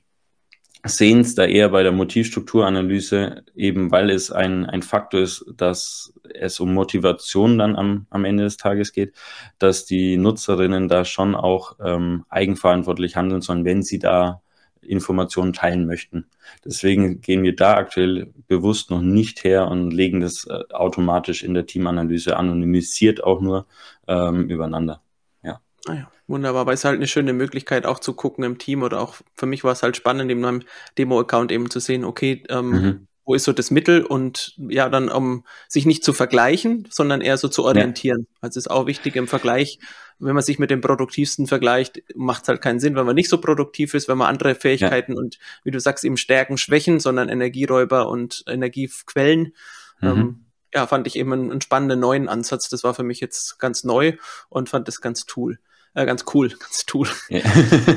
sehen 0.86 1.22
es 1.22 1.36
da 1.36 1.46
eher 1.46 1.70
bei 1.70 1.84
der 1.84 1.92
Motivstrukturanalyse, 1.92 3.44
eben 3.56 3.92
weil 3.92 4.10
es 4.10 4.32
ein, 4.32 4.66
ein 4.66 4.82
Faktor 4.82 5.22
ist, 5.22 5.46
dass 5.56 6.14
es 6.34 6.60
um 6.60 6.74
Motivation 6.74 7.58
dann 7.58 7.76
am, 7.76 8.08
am 8.10 8.26
Ende 8.26 8.44
des 8.44 8.58
Tages 8.58 8.94
geht, 8.94 9.14
dass 9.60 9.86
die 9.86 10.18
Nutzerinnen 10.18 10.88
da 10.88 11.06
schon 11.06 11.36
auch 11.36 11.78
ähm, 11.84 12.26
eigenverantwortlich 12.30 13.16
handeln 13.16 13.42
sollen, 13.42 13.66
wenn 13.66 13.84
sie 13.84 14.00
da 14.00 14.42
Informationen 14.82 15.54
teilen 15.54 15.86
möchten. 15.88 16.28
Deswegen 16.64 17.22
gehen 17.22 17.44
wir 17.44 17.56
da 17.56 17.76
aktuell 17.76 18.34
bewusst 18.48 18.92
noch 18.92 19.02
nicht 19.02 19.44
her 19.44 19.68
und 19.68 19.92
legen 19.92 20.20
das 20.20 20.46
äh, 20.46 20.60
automatisch 20.72 21.44
in 21.44 21.54
der 21.54 21.66
Teamanalyse 21.66 22.38
anonymisiert 22.38 23.24
auch 23.24 23.42
nur 23.42 23.66
ähm, 24.08 24.50
übereinander. 24.50 25.02
Ja. 25.44 25.60
Ah 25.88 25.94
ja. 25.94 26.12
Wunderbar, 26.28 26.62
aber 26.62 26.74
es 26.74 26.86
halt 26.86 26.96
eine 26.96 27.08
schöne 27.08 27.34
Möglichkeit 27.34 27.86
auch 27.86 28.00
zu 28.00 28.14
gucken 28.14 28.44
im 28.44 28.58
Team 28.58 28.82
oder 28.82 29.00
auch 29.00 29.16
für 29.36 29.46
mich 29.46 29.64
war 29.64 29.74
es 29.74 29.84
halt 29.84 29.96
spannend, 29.96 30.32
in 30.32 30.40
meinem 30.40 30.64
Demo-Account 30.98 31.52
eben 31.52 31.70
zu 31.70 31.80
sehen, 31.80 32.04
okay, 32.04 32.44
ähm, 32.50 32.70
mhm. 32.70 33.08
wo 33.26 33.36
ist 33.36 33.44
so 33.44 33.54
das 33.54 33.70
Mittel 33.70 34.04
und 34.04 34.56
ja, 34.58 34.90
dann 34.90 35.10
um 35.10 35.46
sich 35.68 35.86
nicht 35.86 36.04
zu 36.04 36.14
vergleichen, 36.14 36.88
sondern 36.90 37.22
eher 37.22 37.38
so 37.38 37.48
zu 37.48 37.64
orientieren. 37.64 38.28
Ja. 38.28 38.38
Also 38.42 38.58
ist 38.58 38.72
auch 38.72 38.88
wichtig 38.88 39.16
im 39.16 39.28
Vergleich, 39.28 39.78
wenn 40.18 40.34
man 40.34 40.44
sich 40.44 40.58
mit 40.58 40.72
dem 40.72 40.82
Produktivsten 40.82 41.46
vergleicht, 41.46 42.02
macht 42.16 42.44
es 42.44 42.48
halt 42.48 42.62
keinen 42.62 42.80
Sinn, 42.80 42.96
wenn 42.96 43.06
man 43.06 43.16
nicht 43.16 43.30
so 43.30 43.40
produktiv 43.40 43.94
ist, 43.94 44.08
wenn 44.08 44.18
man 44.18 44.28
andere 44.28 44.56
Fähigkeiten 44.56 45.14
ja. 45.14 45.20
und 45.20 45.38
wie 45.64 45.72
du 45.72 45.80
sagst, 45.80 46.04
eben 46.06 46.18
Stärken, 46.18 46.58
Schwächen, 46.58 47.00
sondern 47.00 47.30
Energieräuber 47.30 48.10
und 48.10 48.44
Energiequellen. 48.48 49.54
Mhm. 50.02 50.08
Ähm, 50.08 50.46
ja, 50.74 50.88
fand 50.88 51.06
ich 51.06 51.18
eben 51.18 51.34
einen, 51.34 51.52
einen 51.52 51.62
spannenden 51.62 52.00
neuen 52.00 52.30
Ansatz. 52.30 52.70
Das 52.70 52.84
war 52.84 52.96
für 52.96 53.04
mich 53.04 53.20
jetzt 53.20 53.60
ganz 53.60 53.84
neu 53.84 54.14
und 54.50 54.70
fand 54.70 54.88
das 54.88 55.02
ganz 55.02 55.26
cool. 55.36 55.60
Äh, 55.96 56.06
ganz 56.06 56.26
cool, 56.34 56.50
ganz 56.60 56.86
Tool. 56.86 57.08
Ja. 57.30 57.42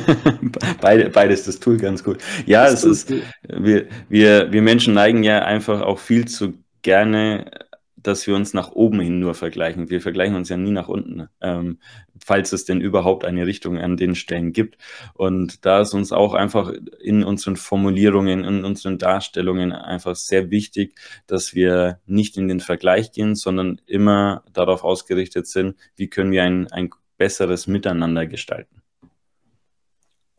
Beide, 0.80 1.10
beides 1.10 1.44
das 1.44 1.60
Tool 1.60 1.76
ganz 1.76 2.04
cool. 2.06 2.16
Ja, 2.46 2.64
das 2.64 2.84
es 2.84 3.10
ist, 3.10 3.22
wir, 3.48 3.88
wir, 4.08 4.52
wir 4.52 4.62
Menschen 4.62 4.94
neigen 4.94 5.24
ja 5.24 5.40
einfach 5.40 5.82
auch 5.82 5.98
viel 5.98 6.26
zu 6.26 6.54
gerne, 6.82 7.50
dass 7.96 8.26
wir 8.28 8.36
uns 8.36 8.54
nach 8.54 8.70
oben 8.70 9.00
hin 9.00 9.18
nur 9.18 9.34
vergleichen. 9.34 9.90
Wir 9.90 10.00
vergleichen 10.00 10.36
uns 10.36 10.48
ja 10.48 10.56
nie 10.56 10.70
nach 10.70 10.88
unten, 10.88 11.28
ähm, 11.40 11.78
falls 12.24 12.52
es 12.52 12.64
denn 12.64 12.80
überhaupt 12.80 13.24
eine 13.24 13.46
Richtung 13.46 13.78
an 13.78 13.96
den 13.96 14.14
Stellen 14.14 14.52
gibt. 14.52 14.78
Und 15.14 15.66
da 15.66 15.80
ist 15.80 15.92
uns 15.92 16.12
auch 16.12 16.34
einfach 16.34 16.72
in 17.00 17.24
unseren 17.24 17.56
Formulierungen, 17.56 18.44
in 18.44 18.64
unseren 18.64 18.98
Darstellungen 18.98 19.72
einfach 19.72 20.14
sehr 20.14 20.52
wichtig, 20.52 20.94
dass 21.26 21.54
wir 21.54 21.98
nicht 22.06 22.36
in 22.36 22.46
den 22.46 22.60
Vergleich 22.60 23.10
gehen, 23.10 23.34
sondern 23.34 23.80
immer 23.86 24.44
darauf 24.52 24.84
ausgerichtet 24.84 25.48
sind, 25.48 25.76
wie 25.96 26.08
können 26.08 26.30
wir 26.30 26.44
ein, 26.44 26.70
ein 26.70 26.90
besseres 27.18 27.66
Miteinander 27.66 28.26
gestalten. 28.26 28.82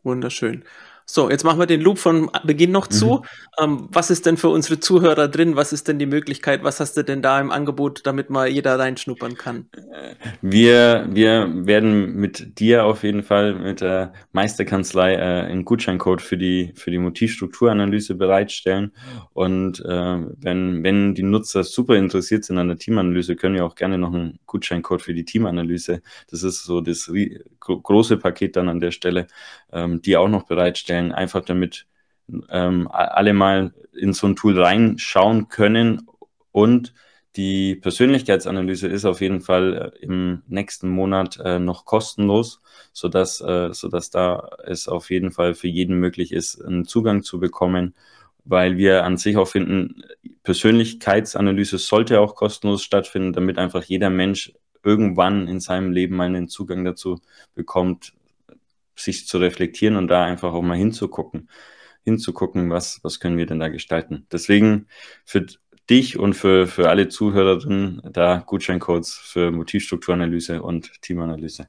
Wunderschön. 0.02 0.64
So, 1.12 1.28
jetzt 1.28 1.42
machen 1.42 1.58
wir 1.58 1.66
den 1.66 1.80
Loop 1.80 1.98
von 1.98 2.30
Beginn 2.44 2.70
noch 2.70 2.86
zu. 2.86 3.16
Mhm. 3.58 3.64
Ähm, 3.64 3.88
was 3.90 4.12
ist 4.12 4.26
denn 4.26 4.36
für 4.36 4.48
unsere 4.48 4.78
Zuhörer 4.78 5.26
drin? 5.26 5.56
Was 5.56 5.72
ist 5.72 5.88
denn 5.88 5.98
die 5.98 6.06
Möglichkeit? 6.06 6.62
Was 6.62 6.78
hast 6.78 6.96
du 6.96 7.02
denn 7.02 7.20
da 7.20 7.40
im 7.40 7.50
Angebot, 7.50 8.02
damit 8.04 8.30
mal 8.30 8.46
jeder 8.46 8.78
reinschnuppern 8.78 9.34
kann? 9.34 9.66
Wir, 10.40 11.08
wir 11.10 11.50
werden 11.66 12.14
mit 12.14 12.60
dir 12.60 12.84
auf 12.84 13.02
jeden 13.02 13.24
Fall 13.24 13.56
mit 13.56 13.80
der 13.80 14.12
Meisterkanzlei 14.30 15.14
äh, 15.14 15.18
einen 15.18 15.64
Gutscheincode 15.64 16.22
für 16.22 16.38
die, 16.38 16.72
für 16.76 16.92
die 16.92 16.98
Motivstrukturanalyse 16.98 18.14
bereitstellen. 18.14 18.92
Und 19.32 19.80
äh, 19.80 19.88
wenn, 19.88 20.84
wenn 20.84 21.16
die 21.16 21.24
Nutzer 21.24 21.64
super 21.64 21.96
interessiert 21.96 22.44
sind 22.44 22.58
an 22.58 22.68
der 22.68 22.78
Teamanalyse, 22.78 23.34
können 23.34 23.56
wir 23.56 23.64
auch 23.64 23.74
gerne 23.74 23.98
noch 23.98 24.14
einen 24.14 24.38
Gutscheincode 24.46 25.02
für 25.02 25.14
die 25.14 25.24
Teamanalyse. 25.24 26.02
Das 26.30 26.44
ist 26.44 26.62
so 26.62 26.80
das 26.80 27.10
große 27.60 28.16
Paket 28.16 28.56
dann 28.56 28.68
an 28.68 28.80
der 28.80 28.90
Stelle, 28.90 29.26
ähm, 29.72 30.02
die 30.02 30.16
auch 30.16 30.28
noch 30.28 30.44
bereitstellen 30.44 31.10
stellen, 31.10 31.12
einfach 31.12 31.44
damit 31.44 31.86
ähm, 32.50 32.88
alle 32.90 33.32
mal 33.32 33.72
in 33.94 34.12
so 34.12 34.26
ein 34.26 34.36
Tool 34.36 34.60
reinschauen 34.60 35.48
können. 35.48 36.06
Und 36.52 36.94
die 37.36 37.76
Persönlichkeitsanalyse 37.76 38.88
ist 38.88 39.04
auf 39.04 39.20
jeden 39.20 39.40
Fall 39.40 39.92
äh, 39.94 40.04
im 40.04 40.42
nächsten 40.48 40.88
Monat 40.88 41.38
äh, 41.44 41.58
noch 41.58 41.84
kostenlos, 41.84 42.60
sodass, 42.92 43.40
äh, 43.40 43.72
sodass 43.72 44.10
da 44.10 44.50
es 44.64 44.88
auf 44.88 45.10
jeden 45.10 45.30
Fall 45.30 45.54
für 45.54 45.68
jeden 45.68 45.98
möglich 45.98 46.32
ist, 46.32 46.60
einen 46.60 46.84
Zugang 46.84 47.22
zu 47.22 47.38
bekommen, 47.38 47.94
weil 48.44 48.76
wir 48.76 49.04
an 49.04 49.16
sich 49.16 49.36
auch 49.36 49.48
finden, 49.48 50.02
Persönlichkeitsanalyse 50.42 51.78
sollte 51.78 52.20
auch 52.20 52.34
kostenlos 52.34 52.82
stattfinden, 52.82 53.32
damit 53.32 53.58
einfach 53.58 53.84
jeder 53.84 54.10
Mensch 54.10 54.52
irgendwann 54.82 55.48
in 55.48 55.60
seinem 55.60 55.92
Leben 55.92 56.16
mal 56.16 56.26
einen 56.26 56.48
Zugang 56.48 56.84
dazu 56.84 57.20
bekommt, 57.54 58.14
sich 58.96 59.26
zu 59.26 59.38
reflektieren 59.38 59.96
und 59.96 60.08
da 60.08 60.24
einfach 60.24 60.52
auch 60.52 60.62
mal 60.62 60.76
hinzugucken, 60.76 61.48
hinzugucken, 62.04 62.70
was, 62.70 63.00
was 63.02 63.20
können 63.20 63.36
wir 63.36 63.46
denn 63.46 63.60
da 63.60 63.68
gestalten. 63.68 64.26
Deswegen 64.30 64.86
für 65.24 65.46
dich 65.88 66.18
und 66.18 66.34
für, 66.34 66.66
für 66.66 66.88
alle 66.88 67.08
Zuhörerinnen 67.08 68.02
da 68.12 68.42
Gutscheincodes 68.46 69.14
für 69.14 69.50
Motivstrukturanalyse 69.50 70.62
und 70.62 71.02
Teamanalyse. 71.02 71.68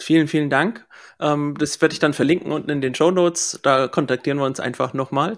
Vielen, 0.00 0.28
vielen 0.28 0.50
Dank. 0.50 0.86
Ähm, 1.20 1.54
das 1.58 1.80
werde 1.80 1.92
ich 1.92 1.98
dann 1.98 2.12
verlinken 2.12 2.52
unten 2.52 2.68
in 2.70 2.80
den 2.80 2.94
Show 2.94 3.10
Notes. 3.10 3.60
Da 3.62 3.88
kontaktieren 3.88 4.38
wir 4.38 4.44
uns 4.44 4.60
einfach 4.60 4.92
nochmal. 4.92 5.36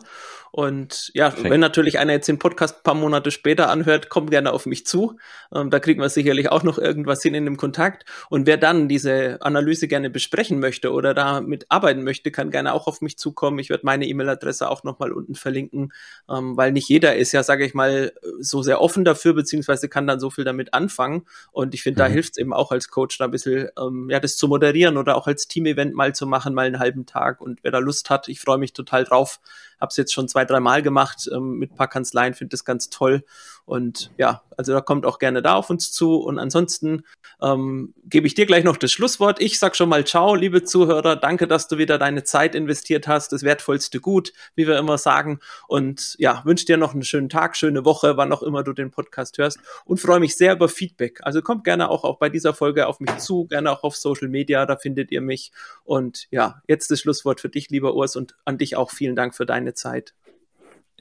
Und 0.53 1.11
ja, 1.15 1.31
Perfekt. 1.31 1.51
wenn 1.51 1.61
natürlich 1.61 1.99
einer 1.99 2.13
jetzt 2.13 2.29
den 2.29 2.39
Podcast 2.39 2.79
ein 2.79 2.83
paar 2.83 2.95
Monate 2.95 3.31
später 3.31 3.69
anhört, 3.69 4.09
kommt 4.09 4.31
gerne 4.31 4.53
auf 4.53 4.67
mich 4.67 4.87
zu. 4.87 5.19
Ähm, 5.55 5.71
da 5.71 5.81
kriegen 5.81 6.01
wir 6.01 6.09
sicherlich 6.09 6.51
auch 6.51 6.63
noch 6.63 6.79
irgendwas 6.79 7.23
hin 7.23 7.35
in 7.35 7.45
dem 7.45 7.57
Kontakt. 7.57 8.05
Und 8.31 8.47
wer 8.47 8.57
dann 8.57 8.89
diese 8.89 9.39
Analyse 9.41 9.89
gerne 9.89 10.11
besprechen 10.11 10.59
möchte 10.59 10.93
oder 10.93 11.15
da 11.15 11.41
mitarbeiten 11.41 12.03
möchte, 12.03 12.31
kann 12.31 12.51
gerne 12.51 12.73
auch 12.73 12.87
auf 12.87 13.01
mich 13.01 13.19
zukommen. 13.19 13.59
Ich 13.59 13.71
werde 13.71 13.85
meine 13.85 14.07
E-Mail-Adresse 14.07 14.71
auch 14.71 14.83
nochmal 14.85 15.13
unten 15.13 15.35
verlinken, 15.35 15.93
ähm, 16.29 16.57
weil 16.57 16.73
nicht 16.73 16.89
jeder 16.89 17.17
ist 17.17 17.33
ja, 17.33 17.43
sage 17.43 17.65
ich 17.65 17.75
mal, 17.75 18.13
so 18.39 18.63
sehr 18.63 18.81
offen 18.81 19.05
dafür, 19.05 19.35
beziehungsweise 19.35 19.89
kann 19.89 20.07
dann 20.07 20.21
so 20.21 20.31
viel 20.31 20.45
damit 20.45 20.75
anfangen. 20.75 21.27
Und 21.53 21.75
ich 21.75 21.83
finde, 21.83 22.03
mhm. 22.03 22.07
da 22.07 22.13
hilft 22.13 22.33
es 22.33 22.39
eben 22.39 22.53
auch 22.53 22.71
als 22.71 22.89
Coach, 22.89 23.19
da 23.19 23.27
ein 23.27 23.31
bisschen 23.31 23.69
ähm, 23.79 24.09
ja, 24.11 24.21
das 24.21 24.37
zu 24.37 24.49
moderieren 24.49 24.97
oder 24.97 25.17
auch 25.17 25.27
als 25.27 25.49
Team-Event 25.49 25.95
mal 25.95 26.15
zu 26.15 26.27
machen, 26.27 26.55
mal 26.55 26.67
einen 26.67 26.79
halben 26.79 27.07
Tag. 27.07 27.41
Und 27.41 27.63
wer 27.63 27.71
da 27.71 27.79
Lust 27.79 28.11
hat, 28.11 28.29
ich 28.29 28.41
freue 28.41 28.59
mich 28.59 28.73
total 28.73 29.05
drauf. 29.05 29.41
Habe 29.81 29.91
es 29.91 29.97
jetzt 29.97 30.12
schon 30.12 30.29
zwei, 30.29 30.45
drei 30.45 30.61
Mal 30.61 30.83
gemacht 30.83 31.29
ähm, 31.33 31.59
mit 31.59 31.75
paar 31.75 31.89
Kanzleien, 31.89 32.35
finde 32.35 32.51
das 32.51 32.65
ganz 32.65 32.89
toll. 32.89 33.25
Und 33.67 34.13
ja, 34.17 34.43
also 34.57 34.73
da 34.73 34.81
kommt 34.81 35.05
auch 35.05 35.19
gerne 35.19 35.43
da 35.43 35.57
auf 35.57 35.71
uns 35.71 35.93
zu. 35.93 36.17
Und 36.17 36.39
ansonsten 36.39 37.03
ähm, 37.43 37.95
gebe 38.05 38.29
ich 38.29 38.35
dir 38.35 38.47
gleich 38.47 38.63
noch 38.63 38.77
das 38.77 38.93
Schlusswort. 38.93 39.41
Ich 39.41 39.59
sag 39.59 39.75
schon 39.75 39.89
mal 39.89 40.07
Ciao, 40.07 40.37
liebe 40.37 40.63
Zuhörer. 40.63 41.17
Danke, 41.17 41.49
dass 41.49 41.67
du 41.67 41.77
wieder 41.77 41.99
deine 41.99 42.23
Zeit 42.23 42.55
investiert 42.55 43.09
hast. 43.09 43.33
Das 43.33 43.43
wertvollste 43.43 44.01
Gut, 44.01 44.33
wie 44.55 44.69
wir 44.69 44.79
immer 44.79 44.99
sagen. 44.99 45.41
Und 45.67 46.15
ja, 46.19 46.43
wünsche 46.45 46.65
dir 46.65 46.77
noch 46.77 46.95
einen 46.95 47.03
schönen 47.03 47.29
Tag, 47.29 47.57
schöne 47.57 47.85
Woche, 47.85 48.17
wann 48.17 48.33
auch 48.33 48.45
immer 48.45 48.63
du 48.63 48.73
den 48.73 48.93
Podcast 48.93 49.37
hörst. 49.39 49.59
Und 49.85 49.99
freue 49.99 50.21
mich 50.21 50.37
sehr 50.37 50.53
über 50.53 50.69
Feedback. 50.69 51.19
Also 51.23 51.43
kommt 51.43 51.65
gerne 51.65 51.91
auch, 51.91 52.05
auch 52.05 52.19
bei 52.19 52.29
dieser 52.29 52.55
Folge 52.55 52.87
auf 52.87 53.01
mich 53.01 53.19
zu, 53.19 53.47
gerne 53.49 53.73
auch 53.73 53.83
auf 53.83 53.97
Social 53.97 54.29
Media, 54.29 54.65
da 54.65 54.77
findet 54.77 55.11
ihr 55.11 55.21
mich. 55.21 55.51
Und 55.83 56.29
ja, 56.31 56.63
jetzt 56.69 56.93
das 56.93 57.01
Schlusswort 57.01 57.41
für 57.41 57.49
dich, 57.49 57.69
lieber 57.71 57.95
Urs, 57.95 58.15
und 58.15 58.37
an 58.45 58.59
dich 58.59 58.77
auch 58.77 58.93
vielen 58.93 59.17
Dank 59.17 59.35
für 59.35 59.45
deine 59.45 59.75
Zeit. 59.75 60.15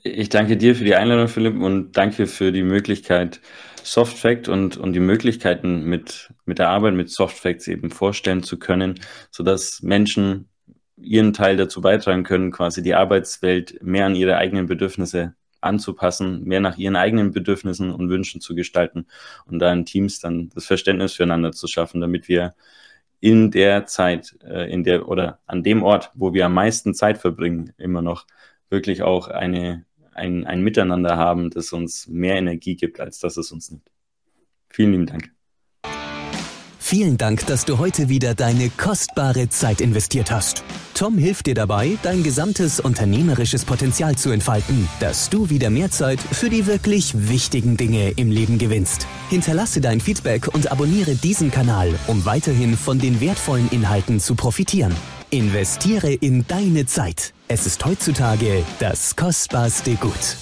Ich 0.07 0.29
danke 0.29 0.55
dir 0.55 0.75
für 0.75 0.83
die 0.83 0.93
Einladung, 0.93 1.27
Philipp, 1.27 1.59
und 1.59 1.93
danke 1.93 2.27
für 2.27 2.51
die 2.51 2.61
Möglichkeit, 2.61 3.41
Softfact 3.81 4.47
und, 4.47 4.77
und 4.77 4.93
die 4.93 4.99
Möglichkeiten 4.99 5.83
mit, 5.83 6.31
mit 6.45 6.59
der 6.59 6.69
Arbeit 6.69 6.93
mit 6.93 7.09
Softfacts 7.09 7.67
eben 7.67 7.89
vorstellen 7.89 8.43
zu 8.43 8.59
können, 8.59 8.99
sodass 9.31 9.81
Menschen 9.81 10.47
ihren 10.95 11.33
Teil 11.33 11.57
dazu 11.57 11.81
beitragen 11.81 12.23
können, 12.23 12.51
quasi 12.51 12.83
die 12.83 12.93
Arbeitswelt 12.93 13.81
mehr 13.81 14.05
an 14.05 14.13
ihre 14.13 14.37
eigenen 14.37 14.67
Bedürfnisse 14.67 15.33
anzupassen, 15.59 16.43
mehr 16.43 16.59
nach 16.59 16.77
ihren 16.77 16.97
eigenen 16.97 17.31
Bedürfnissen 17.31 17.91
und 17.91 18.09
Wünschen 18.09 18.41
zu 18.41 18.53
gestalten 18.53 19.07
und 19.47 19.57
da 19.57 19.73
in 19.73 19.85
Teams 19.85 20.19
dann 20.19 20.49
das 20.53 20.67
Verständnis 20.67 21.13
füreinander 21.13 21.51
zu 21.51 21.65
schaffen, 21.65 21.99
damit 21.99 22.27
wir 22.27 22.53
in 23.21 23.49
der 23.49 23.87
Zeit, 23.87 24.37
äh, 24.43 24.71
in 24.71 24.83
der 24.83 25.07
oder 25.07 25.39
an 25.47 25.63
dem 25.63 25.81
Ort, 25.81 26.11
wo 26.13 26.31
wir 26.35 26.45
am 26.45 26.53
meisten 26.53 26.93
Zeit 26.93 27.17
verbringen, 27.17 27.73
immer 27.79 28.03
noch 28.03 28.27
wirklich 28.69 29.01
auch 29.01 29.29
eine 29.29 29.83
ein, 30.15 30.45
ein 30.45 30.61
Miteinander 30.61 31.17
haben, 31.17 31.49
das 31.49 31.71
uns 31.73 32.07
mehr 32.07 32.35
Energie 32.35 32.75
gibt, 32.75 32.99
als 32.99 33.19
dass 33.19 33.37
es 33.37 33.51
uns 33.51 33.69
nimmt. 33.69 33.89
Vielen 34.69 34.91
lieben 34.91 35.05
Dank. 35.05 35.31
Vielen 36.79 37.17
Dank, 37.17 37.47
dass 37.47 37.65
du 37.65 37.79
heute 37.79 38.09
wieder 38.09 38.35
deine 38.35 38.69
kostbare 38.69 39.49
Zeit 39.49 39.81
investiert 39.81 40.29
hast. 40.29 40.63
Tom 40.93 41.17
hilft 41.17 41.47
dir 41.47 41.55
dabei, 41.55 41.97
dein 42.03 42.21
gesamtes 42.21 42.79
unternehmerisches 42.79 43.65
Potenzial 43.65 44.15
zu 44.15 44.29
entfalten, 44.29 44.87
dass 44.99 45.31
du 45.31 45.49
wieder 45.49 45.71
mehr 45.71 45.89
Zeit 45.89 46.19
für 46.19 46.49
die 46.49 46.67
wirklich 46.67 47.27
wichtigen 47.27 47.75
Dinge 47.75 48.11
im 48.11 48.29
Leben 48.29 48.59
gewinnst. 48.59 49.07
Hinterlasse 49.29 49.81
dein 49.81 49.99
Feedback 49.99 50.47
und 50.53 50.71
abonniere 50.71 51.15
diesen 51.15 51.49
Kanal, 51.49 51.91
um 52.05 52.23
weiterhin 52.23 52.77
von 52.77 52.99
den 52.99 53.19
wertvollen 53.19 53.67
Inhalten 53.71 54.19
zu 54.19 54.35
profitieren. 54.35 54.93
Investiere 55.31 56.13
in 56.13 56.45
deine 56.47 56.85
Zeit. 56.85 57.34
Es 57.47 57.67
ist 57.67 57.85
heutzutage 57.85 58.63
das 58.79 59.15
kostbarste 59.15 59.93
Gut. 59.97 60.35